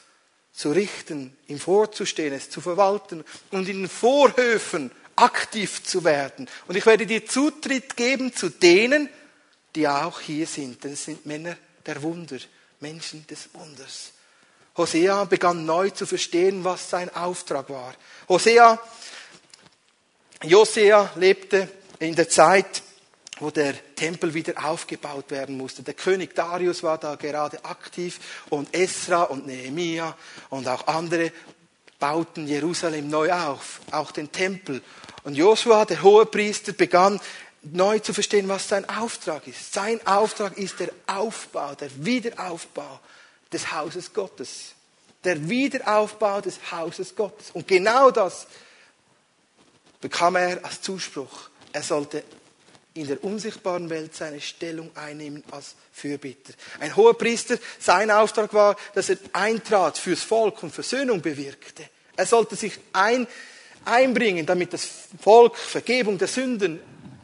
[0.56, 6.48] zu richten, ihm vorzustehen, es zu verwalten und in den Vorhöfen aktiv zu werden.
[6.66, 9.10] Und ich werde dir Zutritt geben zu denen,
[9.74, 10.82] die auch hier sind.
[10.82, 12.38] Denn es sind Männer der Wunder,
[12.80, 14.12] Menschen des Wunders.
[14.78, 17.94] Hosea begann neu zu verstehen, was sein Auftrag war.
[18.28, 18.80] Hosea,
[20.42, 22.82] Josea lebte in der Zeit,
[23.38, 25.82] wo der Tempel wieder aufgebaut werden musste.
[25.82, 28.18] Der König Darius war da gerade aktiv
[28.48, 30.16] und Esra und Nehemia
[30.48, 31.32] und auch andere
[31.98, 34.82] bauten Jerusalem neu auf, auch den Tempel.
[35.24, 37.20] Und Josua, der Hohepriester, begann
[37.62, 39.72] neu zu verstehen, was sein Auftrag ist.
[39.72, 43.00] Sein Auftrag ist der Aufbau, der Wiederaufbau
[43.52, 44.74] des Hauses Gottes.
[45.24, 47.50] Der Wiederaufbau des Hauses Gottes.
[47.52, 48.46] Und genau das
[50.00, 51.50] bekam er als Zuspruch.
[51.72, 52.22] Er sollte
[52.96, 56.52] in der unsichtbaren Welt seine Stellung einnehmen als Fürbitter.
[56.80, 61.88] Ein hoher Priester, sein Auftrag war, dass er eintrat fürs Volk und Versöhnung bewirkte.
[62.16, 63.26] Er sollte sich ein,
[63.84, 64.88] einbringen, damit das
[65.20, 66.80] Volk Vergebung der Sünden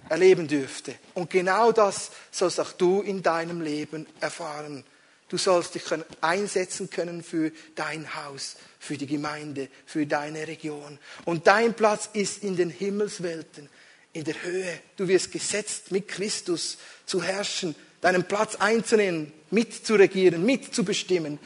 [0.09, 0.95] erleben dürfte.
[1.15, 4.85] Und genau das sollst auch du in deinem Leben erfahren.
[5.29, 5.85] Du sollst dich
[6.21, 10.99] einsetzen können für dein Haus, für die Gemeinde, für deine Region.
[11.25, 13.71] Und dein Platz ist in den Himmelswelten
[14.13, 14.81] in der Höhe.
[14.97, 21.39] Du wirst gesetzt, mit Christus zu herrschen, deinen Platz einzunehmen, mitzuregieren, mitzubestimmen.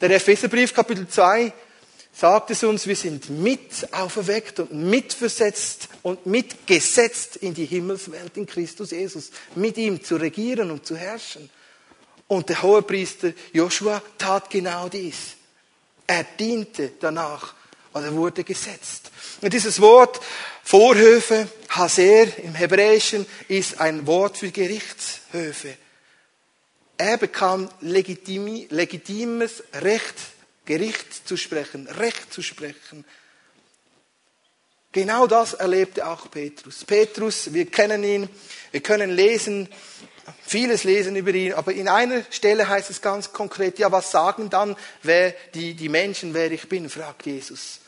[0.00, 1.52] Der Epheserbrief Kapitel 2
[2.12, 8.46] sagt es uns, wir sind mit auferweckt und mitversetzt und mitgesetzt in die Himmelswelt in
[8.46, 11.48] Christus Jesus, mit ihm zu regieren und zu herrschen.
[12.26, 15.36] Und der Hohepriester Joshua tat genau dies.
[16.06, 17.54] Er diente danach
[17.94, 19.10] oder wurde gesetzt.
[19.40, 20.20] Und dieses Wort
[20.62, 25.76] Vorhöfe, Haser im Hebräischen, ist ein Wort für Gerichtshöfe.
[26.96, 30.14] Er bekam legitimi, legitimes Recht,
[30.64, 33.04] Gericht zu sprechen, Recht zu sprechen.
[34.92, 36.84] Genau das erlebte auch Petrus.
[36.84, 38.28] Petrus, wir kennen ihn,
[38.70, 39.68] wir können lesen,
[40.46, 44.50] vieles lesen über ihn, aber in einer Stelle heißt es ganz konkret, ja, was sagen
[44.50, 47.80] dann wer, die, die Menschen, wer ich bin, fragt Jesus.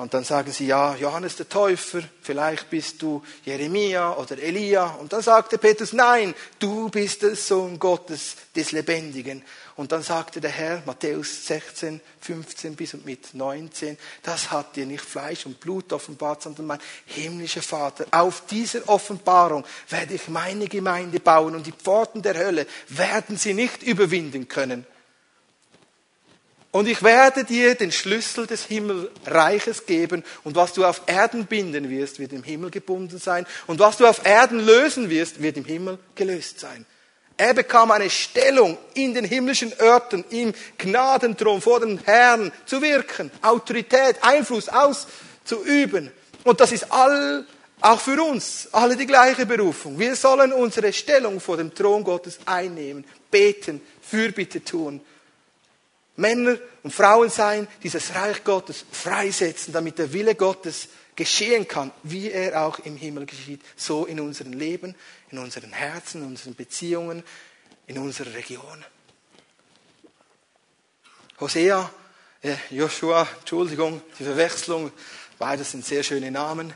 [0.00, 4.86] Und dann sagen sie, ja, Johannes der Täufer, vielleicht bist du Jeremia oder Elia.
[4.94, 9.44] Und dann sagte Petrus, nein, du bist der Sohn Gottes, des Lebendigen.
[9.76, 14.86] Und dann sagte der Herr, Matthäus 16, 15 bis und mit 19, das hat dir
[14.86, 18.06] nicht Fleisch und Blut offenbart, sondern mein himmlischer Vater.
[18.10, 23.52] Auf dieser Offenbarung werde ich meine Gemeinde bauen und die Pforten der Hölle werden sie
[23.52, 24.86] nicht überwinden können.
[26.72, 30.22] Und ich werde dir den Schlüssel des Himmelreiches geben.
[30.44, 33.44] Und was du auf Erden binden wirst, wird im Himmel gebunden sein.
[33.66, 36.86] Und was du auf Erden lösen wirst, wird im Himmel gelöst sein.
[37.36, 43.30] Er bekam eine Stellung in den himmlischen Örtern, im Gnadenthron vor dem Herrn zu wirken,
[43.42, 46.12] Autorität, Einfluss auszuüben.
[46.44, 47.46] Und das ist all,
[47.80, 49.98] auch für uns, alle die gleiche Berufung.
[49.98, 55.00] Wir sollen unsere Stellung vor dem Thron Gottes einnehmen, beten, Fürbitte tun
[56.20, 62.30] Männer und Frauen sein, dieses Reich Gottes freisetzen, damit der Wille Gottes geschehen kann, wie
[62.30, 64.94] er auch im Himmel geschieht, so in unserem Leben,
[65.30, 67.24] in unseren Herzen, in unseren Beziehungen,
[67.86, 68.84] in unserer Region.
[71.40, 71.90] Hosea,
[72.42, 74.92] äh, Joshua, Entschuldigung, die Verwechslung,
[75.38, 76.72] beides sind sehr schöne Namen.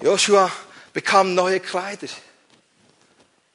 [0.00, 0.50] Joshua
[0.92, 2.08] bekam neue Kleider.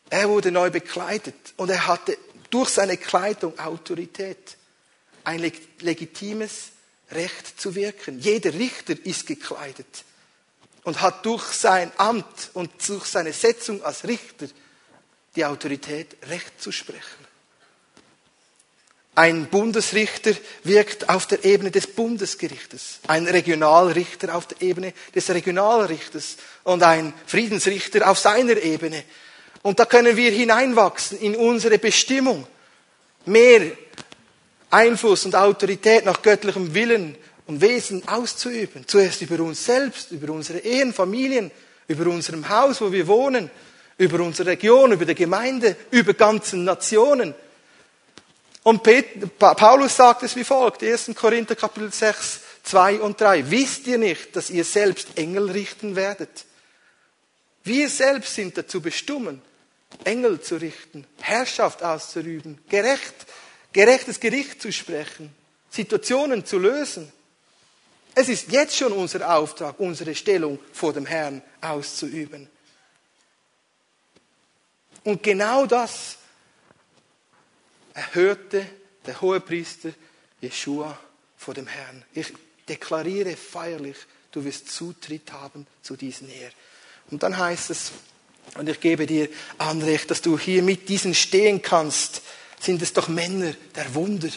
[0.09, 2.17] Er wurde neu bekleidet und er hatte
[2.51, 4.57] durch seine Kleidung Autorität
[5.25, 6.69] ein legitimes
[7.11, 8.19] Recht zu wirken.
[8.19, 10.05] Jeder Richter ist gekleidet
[10.83, 14.47] und hat durch sein Amt und durch seine Setzung als Richter
[15.35, 17.25] die Autorität, Recht zu sprechen.
[19.15, 20.33] Ein Bundesrichter
[20.63, 26.35] wirkt auf der Ebene des Bundesgerichtes, ein Regionalrichter auf der Ebene des Regionalrichters
[26.65, 29.03] und ein Friedensrichter auf seiner Ebene.
[29.61, 32.45] Und da können wir hineinwachsen in unsere Bestimmung,
[33.25, 33.71] mehr
[34.69, 38.87] Einfluss und Autorität nach göttlichem Willen und Wesen auszuüben.
[38.87, 41.51] Zuerst über uns selbst, über unsere Ehen, Familien,
[41.87, 43.49] über unserem Haus, wo wir wohnen,
[43.97, 47.33] über unsere Region, über die Gemeinde, über ganzen Nationen.
[48.63, 48.81] Und
[49.37, 51.11] Paulus sagt es wie folgt, 1.
[51.15, 53.49] Korinther Kapitel 6, 2 und 3.
[53.51, 56.45] Wisst ihr nicht, dass ihr selbst Engel richten werdet?
[57.63, 59.41] Wir selbst sind dazu bestimmt,
[60.03, 63.13] Engel zu richten, Herrschaft auszuüben, gerecht
[63.75, 65.35] gerechtes Gericht zu sprechen,
[65.69, 67.11] Situationen zu lösen.
[68.15, 72.49] Es ist jetzt schon unser Auftrag, unsere Stellung vor dem Herrn auszuüben.
[75.03, 76.15] Und genau das
[77.93, 78.65] erhörte
[79.05, 79.89] der Hohepriester
[80.39, 80.97] Jeshua
[81.35, 82.05] vor dem Herrn.
[82.13, 82.31] Ich
[82.69, 83.97] deklariere feierlich,
[84.31, 86.51] du wirst Zutritt haben zu diesem Heer.
[87.11, 87.91] Und dann heißt es,
[88.57, 92.21] und ich gebe dir Anrecht, dass du hier mit diesen stehen kannst,
[92.65, 94.29] sind es doch Männer der Wunder.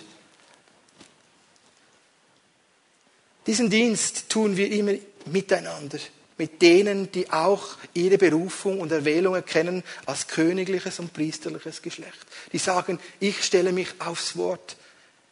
[3.47, 4.93] Diesen Dienst tun wir immer
[5.27, 5.99] miteinander,
[6.37, 12.27] mit denen, die auch ihre Berufung und Erwählung erkennen als königliches und priesterliches Geschlecht.
[12.53, 14.77] Die sagen, ich stelle mich aufs Wort.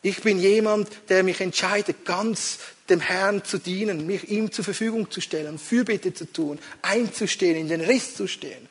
[0.02, 5.10] Ich bin jemand, der mich entscheidet, ganz dem Herrn zu dienen, mich ihm zur Verfügung
[5.10, 8.68] zu stellen, Fürbitte zu tun, einzustehen, in den Riss zu stehen.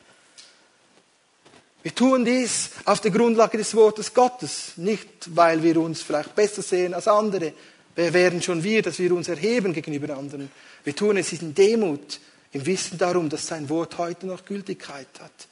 [1.86, 6.60] Wir tun dies auf der Grundlage des Wortes Gottes, nicht weil wir uns vielleicht besser
[6.60, 7.52] sehen als andere.
[7.94, 10.50] Wer wären schon wir, dass wir uns erheben gegenüber anderen?
[10.82, 12.18] Wir tun es in Demut,
[12.50, 15.46] im Wissen darum, dass sein Wort heute noch Gültigkeit hat.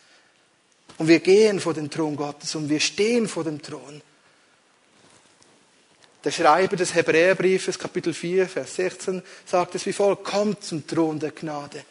[0.99, 4.03] Und wir gehen vor den Thron Gottes und wir stehen vor dem Thron.
[6.25, 11.21] Der Schreiber des Hebräerbriefes, Kapitel 4, Vers 16, sagt es wie folgt, kommt zum Thron
[11.21, 11.85] der Gnade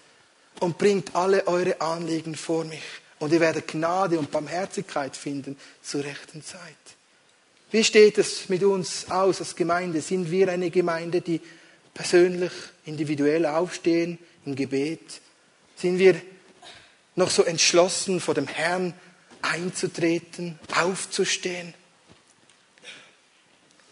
[0.59, 2.83] und bringt alle eure Anliegen vor mich
[3.23, 6.59] und ihr werdet Gnade und Barmherzigkeit finden zur rechten Zeit.
[7.71, 10.01] Wie steht es mit uns aus als Gemeinde?
[10.01, 11.39] Sind wir eine Gemeinde, die
[11.93, 12.51] persönlich,
[12.85, 15.21] individuell aufstehen im Gebet?
[15.77, 16.21] Sind wir
[17.15, 18.93] noch so entschlossen vor dem Herrn
[19.41, 21.73] einzutreten, aufzustehen?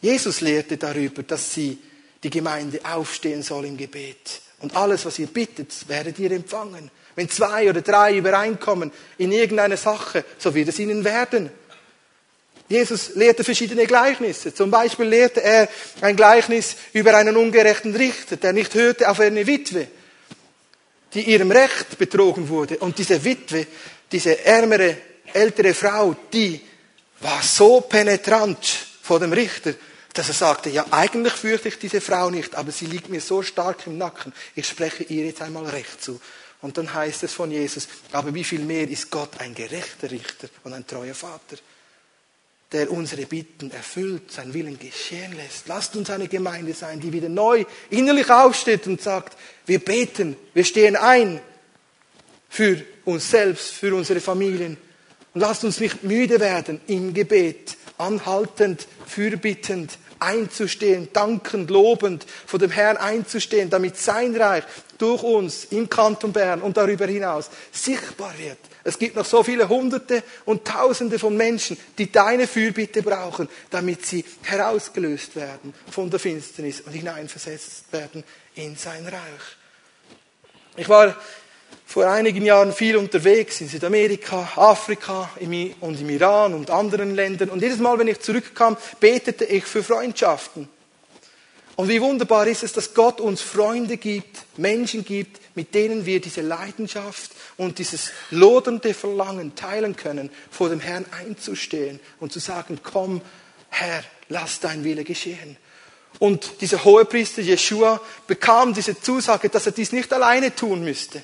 [0.02, 1.78] Jesus lehrte darüber, dass sie
[2.22, 4.42] die Gemeinde aufstehen soll im Gebet.
[4.60, 6.92] Und alles, was ihr bittet, werdet ihr empfangen.
[7.16, 11.50] Wenn zwei oder drei übereinkommen in irgendeiner Sache, so wird es ihnen werden.
[12.72, 14.54] Jesus lehrte verschiedene Gleichnisse.
[14.54, 15.68] Zum Beispiel lehrte er
[16.00, 19.88] ein Gleichnis über einen ungerechten Richter, der nicht hörte auf eine Witwe,
[21.14, 22.78] die ihrem Recht betrogen wurde.
[22.78, 23.68] Und diese Witwe,
[24.10, 24.96] diese ärmere,
[25.34, 26.62] ältere Frau, die
[27.20, 28.66] war so penetrant
[29.02, 29.74] vor dem Richter,
[30.14, 33.42] dass er sagte, ja, eigentlich fürchte ich diese Frau nicht, aber sie liegt mir so
[33.44, 36.20] stark im Nacken, ich spreche ihr jetzt einmal Recht zu.
[36.62, 40.48] Und dann heißt es von Jesus, aber wie viel mehr ist Gott ein gerechter Richter
[40.64, 41.58] und ein treuer Vater,
[42.72, 45.68] der unsere Bitten erfüllt, sein Willen geschehen lässt.
[45.68, 50.64] Lasst uns eine Gemeinde sein, die wieder neu innerlich aufsteht und sagt, wir beten, wir
[50.64, 51.42] stehen ein
[52.48, 54.78] für uns selbst, für unsere Familien.
[55.34, 62.72] Und lasst uns nicht müde werden im Gebet, anhaltend, fürbittend, einzustehen, dankend, lobend vor dem
[62.72, 64.64] Herrn einzustehen, damit sein Reich
[65.02, 68.60] durch uns im Kanton Bern und darüber hinaus sichtbar wird.
[68.84, 74.06] Es gibt noch so viele Hunderte und Tausende von Menschen, die deine Fürbitte brauchen, damit
[74.06, 78.24] sie herausgelöst werden von der Finsternis und hineinversetzt werden
[78.56, 79.58] in sein Reich.
[80.78, 81.16] Ich war
[81.86, 85.30] vor einigen Jahren viel unterwegs in Südamerika, Afrika
[85.82, 87.50] und im Iran und anderen Ländern.
[87.50, 90.70] Und jedes Mal, wenn ich zurückkam, betete ich für Freundschaften.
[91.76, 96.20] Und wie wunderbar ist es, dass Gott uns Freunde gibt, Menschen gibt, mit denen wir
[96.20, 102.80] diese Leidenschaft und dieses lodernde Verlangen teilen können, vor dem Herrn einzustehen und zu sagen,
[102.84, 103.22] komm,
[103.70, 105.58] Herr, lass dein Wille geschehen.
[106.20, 111.24] Und dieser Hohepriester Jeshua bekam diese Zusage, dass er dies nicht alleine tun müsste,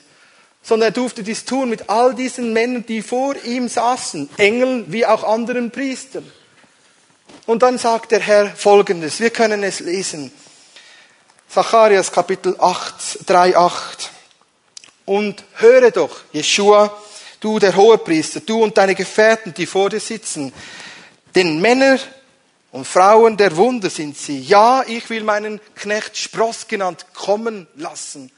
[0.61, 5.05] sondern er durfte dies tun mit all diesen Männern, die vor ihm saßen, Engeln wie
[5.05, 6.23] auch anderen Priestern.
[7.47, 10.33] Und dann sagt der Herr Folgendes, wir können es lesen.
[11.47, 14.11] Zacharias Kapitel 8, 3, 8.
[15.05, 16.93] Und höre doch, Jeshua,
[17.39, 20.51] du der Hohepriester, du und deine Gefährten, die vor dir sitzen,
[21.35, 21.97] denn Männer
[22.73, 24.41] und Frauen der Wunder sind sie.
[24.41, 28.29] Ja, ich will meinen Knecht Spross genannt kommen lassen.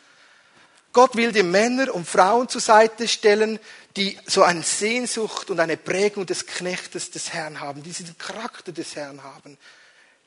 [0.94, 3.60] Gott will die Männer und Frauen zur Seite stellen,
[3.96, 8.72] die so eine Sehnsucht und eine Prägung des Knechtes des Herrn haben, die diesen Charakter
[8.72, 9.58] des Herrn haben,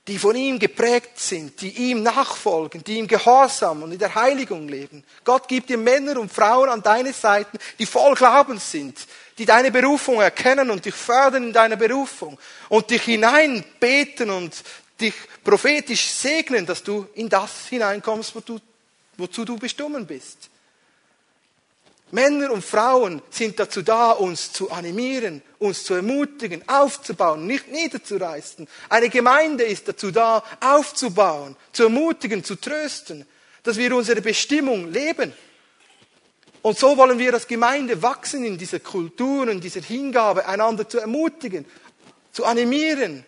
[0.09, 4.69] die von ihm geprägt sind, die ihm nachfolgen, die ihm gehorsam und in der Heiligung
[4.69, 5.05] leben.
[5.23, 8.99] Gott gibt dir Männer und Frauen an deine Seiten, die voll Glaubens sind,
[9.39, 12.37] die deine Berufung erkennen und dich fördern in deiner Berufung
[12.69, 14.55] und dich hineinbeten und
[15.01, 18.61] dich prophetisch segnen, dass du in das hineinkommst, wo du,
[19.17, 20.51] wozu du bestimmt bist.
[22.13, 28.69] Männer und Frauen sind dazu da, uns zu animieren, uns zu ermutigen, aufzubauen, nicht niederzureißen.
[28.91, 33.27] Eine Gemeinde ist dazu da, aufzubauen, zu ermutigen, zu trösten,
[33.63, 35.33] dass wir unsere Bestimmung leben.
[36.61, 40.99] Und so wollen wir als Gemeinde wachsen in dieser Kultur und dieser Hingabe, einander zu
[40.99, 41.65] ermutigen,
[42.31, 43.25] zu animieren,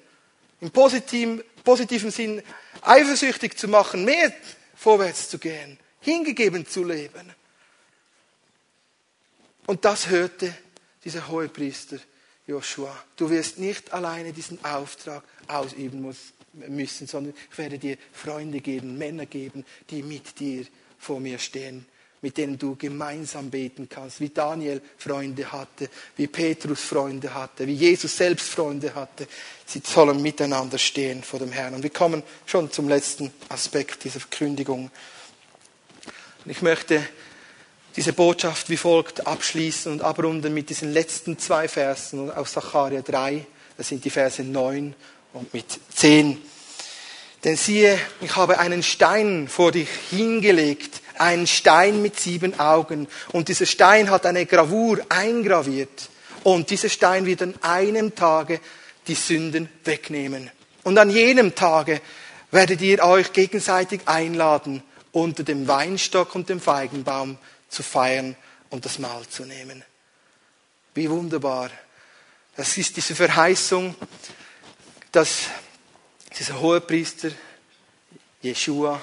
[0.61, 2.43] im positiven, positiven Sinn
[2.83, 4.31] eifersüchtig zu machen, mehr
[4.77, 7.33] vorwärts zu gehen, hingegeben zu leben.
[9.67, 10.55] Und das hörte
[11.05, 11.99] dieser hohe Priester
[12.47, 12.95] Joshua.
[13.17, 16.15] Du wirst nicht alleine diesen Auftrag ausüben
[16.69, 20.67] müssen, sondern ich werde dir Freunde geben, Männer geben, die mit dir
[20.99, 21.87] vor mir stehen,
[22.21, 27.75] mit denen du gemeinsam beten kannst, wie Daniel Freunde hatte, wie Petrus Freunde hatte, wie
[27.75, 29.27] Jesus selbst Freunde hatte.
[29.67, 31.75] Sie sollen miteinander stehen vor dem Herrn.
[31.75, 34.91] Und wir kommen schon zum letzten Aspekt dieser Verkündigung.
[36.45, 37.03] ich möchte
[37.97, 43.47] diese Botschaft wie folgt abschließen und abrunden mit diesen letzten zwei Versen aus Sacharja 3.
[43.77, 44.95] Das sind die Verse 9
[45.33, 46.41] und mit 10.
[47.45, 53.07] Denn siehe, ich habe einen Stein vor dich hingelegt, einen Stein mit sieben Augen.
[53.33, 56.09] Und dieser Stein hat eine Gravur eingraviert.
[56.43, 58.61] Und dieser Stein wird an einem Tage
[59.07, 60.51] die Sünden wegnehmen.
[60.83, 62.01] Und an jenem Tage
[62.51, 67.39] werdet ihr euch gegenseitig einladen unter dem Weinstock und dem Feigenbaum
[67.75, 68.37] zu feiern
[68.71, 69.85] und das Mahl zu nehmen.
[70.95, 71.71] Wie wunderbar.
[72.57, 73.95] Das ist diese Verheißung,
[75.13, 75.49] dass
[76.39, 77.31] dieser Hohepriester
[78.41, 79.01] Jeshua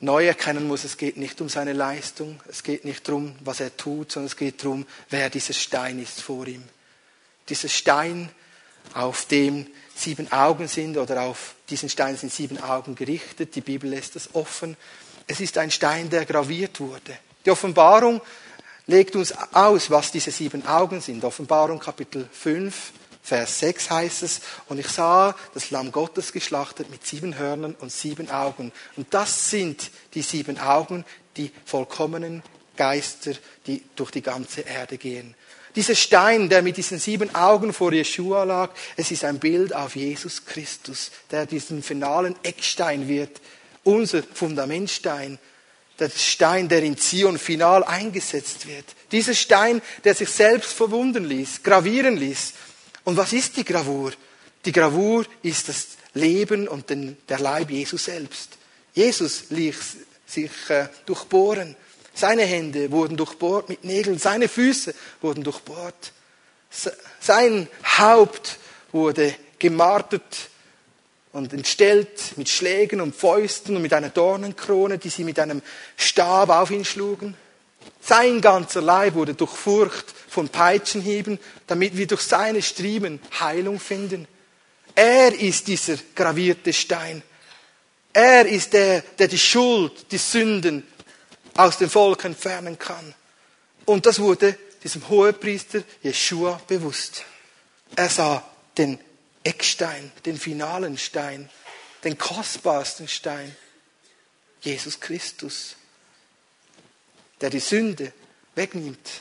[0.00, 3.76] neu erkennen muss, es geht nicht um seine Leistung, es geht nicht darum, was er
[3.76, 6.62] tut, sondern es geht darum, wer dieser Stein ist vor ihm.
[7.48, 8.30] Dieser Stein,
[8.94, 13.90] auf dem sieben Augen sind oder auf diesen Stein sind sieben Augen gerichtet, die Bibel
[13.90, 14.76] lässt das offen.
[15.26, 17.18] Es ist ein Stein, der graviert wurde.
[17.46, 18.20] Die Offenbarung
[18.88, 21.24] legt uns aus, was diese sieben Augen sind.
[21.24, 22.92] Offenbarung Kapitel 5,
[23.22, 27.92] Vers 6 heißt es, und ich sah das Lamm Gottes geschlachtet mit sieben Hörnern und
[27.92, 28.72] sieben Augen.
[28.96, 31.04] Und das sind die sieben Augen,
[31.36, 32.42] die vollkommenen
[32.76, 33.32] Geister,
[33.68, 35.36] die durch die ganze Erde gehen.
[35.76, 39.94] Dieser Stein, der mit diesen sieben Augen vor Jeshua lag, es ist ein Bild auf
[39.94, 43.40] Jesus Christus, der diesen finalen Eckstein wird,
[43.84, 45.38] unser Fundamentstein,
[45.98, 48.84] der Stein, der in Zion final eingesetzt wird.
[49.12, 52.52] Dieser Stein, der sich selbst verwunden ließ, gravieren ließ.
[53.04, 54.12] Und was ist die Gravur?
[54.64, 58.50] Die Gravur ist das Leben und der Leib Jesu selbst.
[58.94, 61.76] Jesus ließ sich äh, durchbohren.
[62.14, 66.12] Seine Hände wurden durchbohrt mit Nägeln, seine Füße wurden durchbohrt.
[67.20, 67.68] Sein
[67.98, 68.58] Haupt
[68.90, 70.48] wurde gemartert
[71.36, 75.60] und entstellt mit Schlägen und Fäusten und mit einer Dornenkrone, die sie mit einem
[75.96, 77.36] Stab auf ihn schlugen.
[78.00, 84.26] Sein ganzer Leib wurde durchfurcht von Peitschenhieben, damit wir durch seine Striemen Heilung finden.
[84.94, 87.22] Er ist dieser gravierte Stein.
[88.14, 90.84] Er ist der, der die Schuld, die Sünden
[91.54, 93.14] aus dem Volk entfernen kann.
[93.84, 97.24] Und das wurde diesem Hohepriester Jeshua bewusst.
[97.94, 98.42] Er sah
[98.78, 98.98] den
[99.46, 101.48] Eckstein, den finalen Stein,
[102.02, 103.54] den kostbarsten Stein,
[104.60, 105.76] Jesus Christus,
[107.40, 108.12] der die Sünde
[108.56, 109.20] wegnimmt.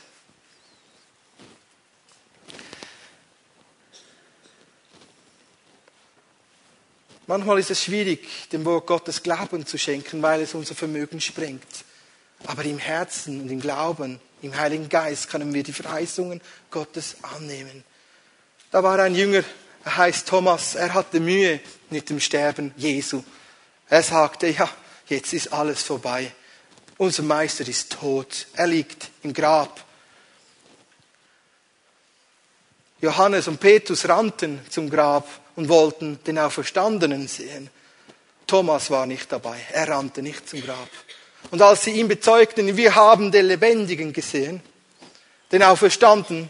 [7.28, 11.86] Manchmal ist es schwierig, dem Wort Gottes Glauben zu schenken, weil es unser Vermögen sprengt.
[12.48, 17.84] Aber im Herzen und im Glauben, im Heiligen Geist können wir die Verheißungen Gottes annehmen.
[18.72, 19.44] Da war ein Jünger, er
[19.86, 21.60] heißt Thomas, er hatte Mühe
[21.90, 23.24] mit dem Sterben Jesu.
[23.90, 24.70] Er sagte, ja,
[25.08, 26.32] jetzt ist alles vorbei.
[26.98, 28.48] Unser Meister ist tot.
[28.54, 29.84] Er liegt im Grab.
[33.02, 37.70] Johannes und Petrus rannten zum Grab und wollten den Auferstandenen sehen.
[38.48, 39.60] Thomas war nicht dabei.
[39.72, 40.90] Er rannte nicht zum Grab.
[41.52, 44.62] Und als sie ihm bezeugten, wir haben den Lebendigen gesehen,
[45.52, 46.50] den Auferstandenen,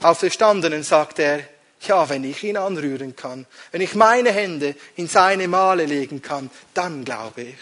[0.00, 1.40] Auferstandenen, sagte er,
[1.82, 6.50] ja, wenn ich ihn anrühren kann, wenn ich meine Hände in seine Male legen kann,
[6.74, 7.56] dann glaube ich.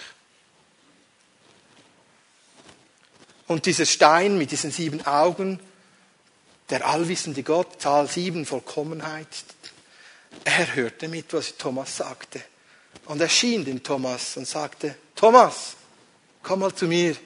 [3.46, 5.60] Und dieser Stein mit diesen sieben Augen,
[6.68, 9.26] der allwissende Gott, Zahl sieben, Vollkommenheit,
[10.44, 12.42] er hörte mit, was Thomas sagte.
[13.06, 15.76] Und er schien dem Thomas und sagte, Thomas,
[16.42, 17.16] komm mal zu mir,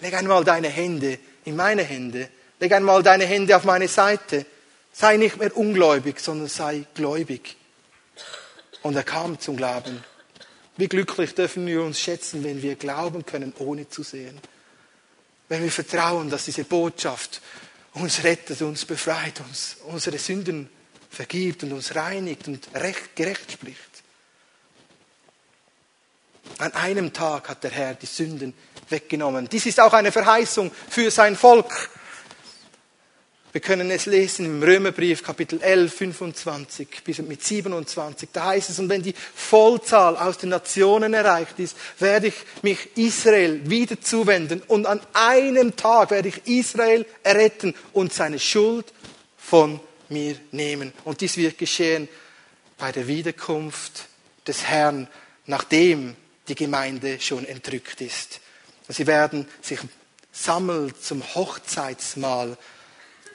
[0.00, 2.28] leg einmal deine Hände in meine Hände,
[2.60, 4.46] leg einmal deine Hände auf meine Seite,
[4.92, 7.56] sei nicht mehr ungläubig, sondern sei gläubig.
[8.82, 10.04] Und er kam zum Glauben.
[10.76, 14.38] Wie glücklich dürfen wir uns schätzen, wenn wir glauben können, ohne zu sehen.
[15.48, 17.40] Wenn wir vertrauen, dass diese Botschaft
[17.94, 20.70] uns rettet, uns befreit, uns unsere Sünden
[21.10, 23.78] vergibt und uns reinigt und recht, gerecht spricht.
[26.58, 28.54] An einem Tag hat der Herr die Sünden
[28.88, 29.48] weggenommen.
[29.48, 31.90] Dies ist auch eine Verheißung für sein Volk.
[33.52, 38.30] Wir können es lesen im Römerbrief Kapitel 11, 25 bis mit 27.
[38.32, 42.96] Da heißt es, und wenn die Vollzahl aus den Nationen erreicht ist, werde ich mich
[42.96, 48.86] Israel wieder zuwenden und an einem Tag werde ich Israel erretten und seine Schuld
[49.36, 50.94] von mir nehmen.
[51.04, 52.08] Und dies wird geschehen
[52.78, 54.06] bei der Wiederkunft
[54.46, 55.08] des Herrn,
[55.44, 56.16] nachdem
[56.48, 58.40] die Gemeinde schon entrückt ist.
[58.88, 59.80] Sie werden sich
[60.32, 62.56] sammeln zum Hochzeitsmahl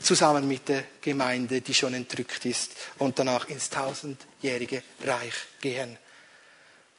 [0.02, 5.98] zusammen mit der Gemeinde, die schon entrückt ist und danach ins tausendjährige Reich gehen.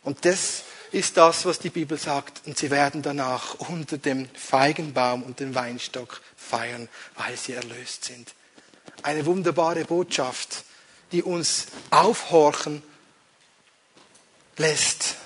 [0.02, 2.42] Und das ist das, was die Bibel sagt.
[2.46, 8.34] Und sie werden danach unter dem Feigenbaum und dem Weinstock feiern, weil sie erlöst sind.
[9.02, 10.64] Eine wunderbare Botschaft,
[11.12, 12.82] die uns aufhorchen
[14.56, 15.16] lässt,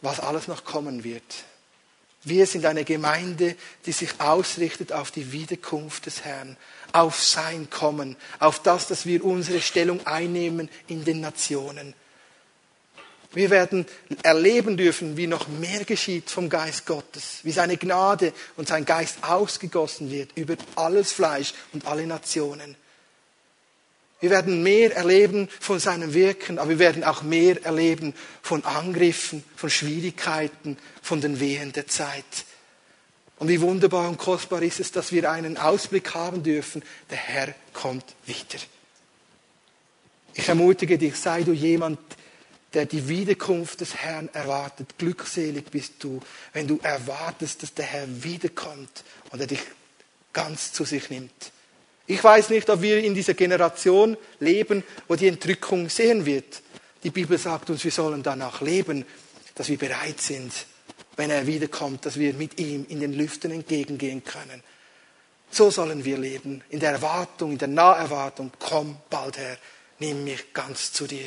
[0.00, 1.44] was alles noch kommen wird.
[2.24, 3.56] Wir sind eine Gemeinde,
[3.86, 6.56] die sich ausrichtet auf die Wiederkunft des Herrn,
[6.92, 11.94] auf sein Kommen, auf das, dass wir unsere Stellung einnehmen in den Nationen.
[13.32, 13.86] Wir werden
[14.22, 19.18] erleben dürfen, wie noch mehr geschieht vom Geist Gottes, wie seine Gnade und sein Geist
[19.22, 22.74] ausgegossen wird über alles Fleisch und alle Nationen.
[24.20, 29.44] Wir werden mehr erleben von seinem Wirken, aber wir werden auch mehr erleben von Angriffen,
[29.54, 32.24] von Schwierigkeiten, von den Wehen der Zeit.
[33.38, 36.82] Und wie wunderbar und kostbar ist es, dass wir einen Ausblick haben dürfen.
[37.10, 38.58] Der Herr kommt wieder.
[40.34, 42.00] Ich ermutige dich, sei du jemand,
[42.74, 44.98] der die Wiederkunft des Herrn erwartet.
[44.98, 46.20] Glückselig bist du,
[46.52, 49.62] wenn du erwartest, dass der Herr wiederkommt und er dich
[50.32, 51.52] ganz zu sich nimmt.
[52.10, 56.62] Ich weiß nicht, ob wir in dieser Generation leben, wo die Entrückung sehen wird.
[57.02, 59.04] Die Bibel sagt uns, wir sollen danach leben,
[59.54, 60.52] dass wir bereit sind,
[61.16, 64.62] wenn er wiederkommt, dass wir mit ihm in den Lüften entgegengehen können.
[65.50, 68.52] So sollen wir leben, in der Erwartung, in der Naherwartung.
[68.58, 69.58] Komm bald her,
[69.98, 71.26] nimm mich ganz zu dir.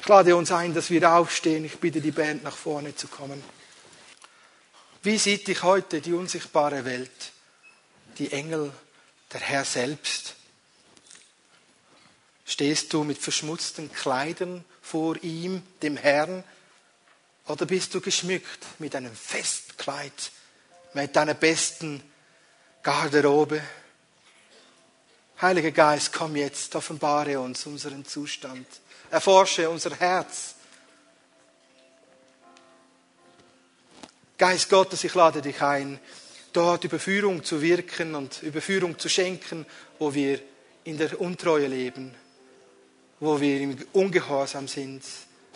[0.00, 1.64] Ich lade uns ein, dass wir aufstehen.
[1.64, 3.40] Ich bitte die Band nach vorne zu kommen.
[5.04, 7.32] Wie sieht dich heute die unsichtbare Welt,
[8.18, 8.72] die Engel,
[9.32, 10.34] der Herr selbst?
[12.44, 16.44] Stehst du mit verschmutzten Kleidern vor ihm, dem Herrn,
[17.46, 20.32] oder bist du geschmückt mit einem Festkleid,
[20.94, 22.02] mit deiner besten
[22.82, 23.62] Garderobe?
[25.40, 28.66] Heiliger Geist, komm jetzt, offenbare uns unseren Zustand,
[29.10, 30.54] erforsche unser Herz.
[34.36, 35.98] Geist Gottes, ich lade dich ein,
[36.52, 39.66] dort Überführung zu wirken und Überführung zu schenken,
[39.98, 40.40] wo wir
[40.84, 42.14] in der Untreue leben,
[43.20, 45.02] wo wir im Ungehorsam sind.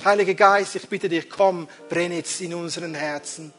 [0.05, 3.53] Heiliger Geist, ich bitte dich, komm, brenne jetzt in unseren Herzen.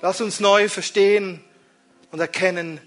[0.00, 1.44] Lass uns neu verstehen
[2.10, 2.80] und erkennen,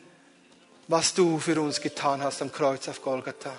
[0.88, 3.54] was du für uns getan hast am Kreuz auf Golgatha.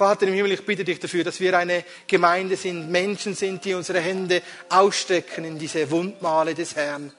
[0.00, 3.74] Vater im Himmel, ich bitte dich dafür, dass wir eine Gemeinde sind, Menschen sind, die
[3.74, 4.40] unsere Hände
[4.70, 7.12] ausstrecken in diese Wundmale des Herrn.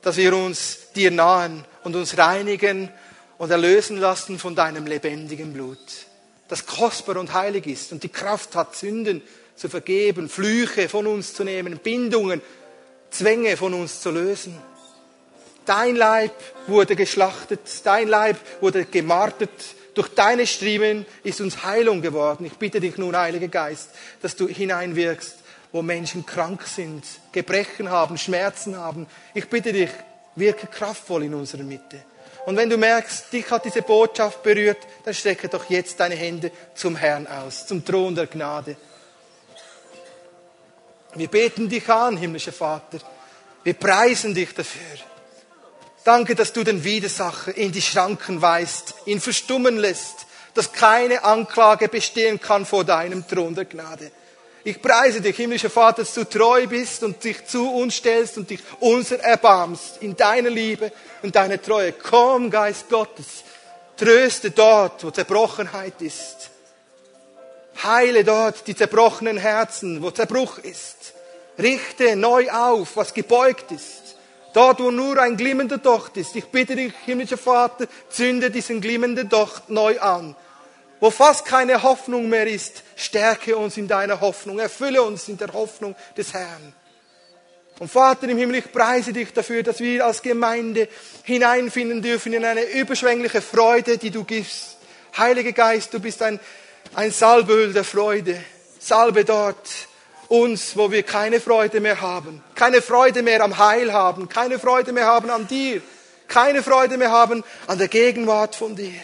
[0.00, 2.88] Dass wir uns dir nahen und uns reinigen
[3.36, 5.76] und erlösen lassen von deinem lebendigen Blut.
[6.48, 9.20] Das kostbar und heilig ist und die Kraft hat, Sünden
[9.54, 12.40] zu vergeben, Flüche von uns zu nehmen, Bindungen,
[13.10, 14.56] Zwänge von uns zu lösen.
[15.66, 16.32] Dein Leib
[16.68, 19.50] wurde geschlachtet, dein Leib wurde gemartet,
[19.96, 22.44] durch deine Striemen ist uns Heilung geworden.
[22.44, 23.90] Ich bitte dich nun, Heiliger Geist,
[24.20, 25.34] dass du hineinwirkst,
[25.72, 29.06] wo Menschen krank sind, Gebrechen haben, Schmerzen haben.
[29.32, 29.90] Ich bitte dich,
[30.34, 32.04] wirke kraftvoll in unserer Mitte.
[32.44, 36.52] Und wenn du merkst, dich hat diese Botschaft berührt, dann strecke doch jetzt deine Hände
[36.74, 38.76] zum Herrn aus, zum Thron der Gnade.
[41.14, 42.98] Wir beten dich an, himmlischer Vater.
[43.64, 45.15] Wir preisen dich dafür.
[46.06, 51.88] Danke, dass du den Widersacher in die Schranken weist, ihn verstummen lässt, dass keine Anklage
[51.88, 54.12] bestehen kann vor deinem Thron der Gnade.
[54.62, 58.50] Ich preise dich, himmlischer Vater, dass du treu bist und dich zu uns stellst und
[58.50, 60.92] dich unser erbarmst in deiner Liebe
[61.22, 61.90] und deiner Treue.
[61.90, 63.42] Komm, Geist Gottes,
[63.96, 66.50] tröste dort, wo Zerbrochenheit ist.
[67.82, 71.14] Heile dort die zerbrochenen Herzen, wo Zerbruch ist.
[71.58, 74.05] Richte neu auf, was gebeugt ist.
[74.56, 76.34] Dort, wo nur ein glimmender Docht ist.
[76.34, 80.34] Ich bitte dich, himmlischer Vater, zünde diesen glimmenden Docht neu an.
[80.98, 84.58] Wo fast keine Hoffnung mehr ist, stärke uns in deiner Hoffnung.
[84.58, 86.72] Erfülle uns in der Hoffnung des Herrn.
[87.80, 90.88] Und Vater im Himmel, ich preise dich dafür, dass wir als Gemeinde
[91.24, 94.78] hineinfinden dürfen in eine überschwängliche Freude, die du gibst.
[95.18, 96.40] Heiliger Geist, du bist ein,
[96.94, 98.42] ein Salböl der Freude.
[98.78, 99.68] Salbe dort
[100.28, 104.92] uns, wo wir keine Freude mehr haben, keine Freude mehr am Heil haben, keine Freude
[104.92, 105.80] mehr haben an dir,
[106.28, 109.00] keine Freude mehr haben an der Gegenwart von dir.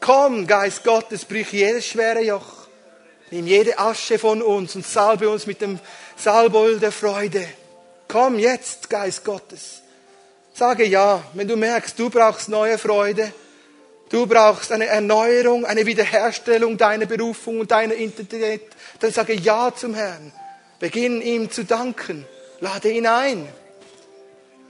[0.00, 2.68] Komm, Geist Gottes, brich jedes schwere Joch,
[3.30, 5.78] nimm jede Asche von uns und salbe uns mit dem
[6.16, 7.46] Salböl der Freude.
[8.08, 9.82] Komm jetzt, Geist Gottes.
[10.54, 13.32] Sage ja, wenn du merkst, du brauchst neue Freude,
[14.08, 18.62] du brauchst eine Erneuerung, eine Wiederherstellung deiner Berufung und deiner Identität,
[19.00, 20.32] dann sage ja zum Herrn.
[20.78, 22.26] Beginn ihm zu danken.
[22.60, 23.48] Lade ihn ein.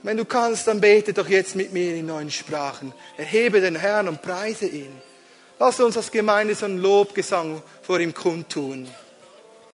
[0.03, 2.93] Wenn du kannst, dann bete doch jetzt mit mir in neuen Sprachen.
[3.17, 5.01] Erhebe den Herrn und preise ihn.
[5.59, 8.87] Lass uns als Gemeinde so einen Lobgesang vor ihm kundtun.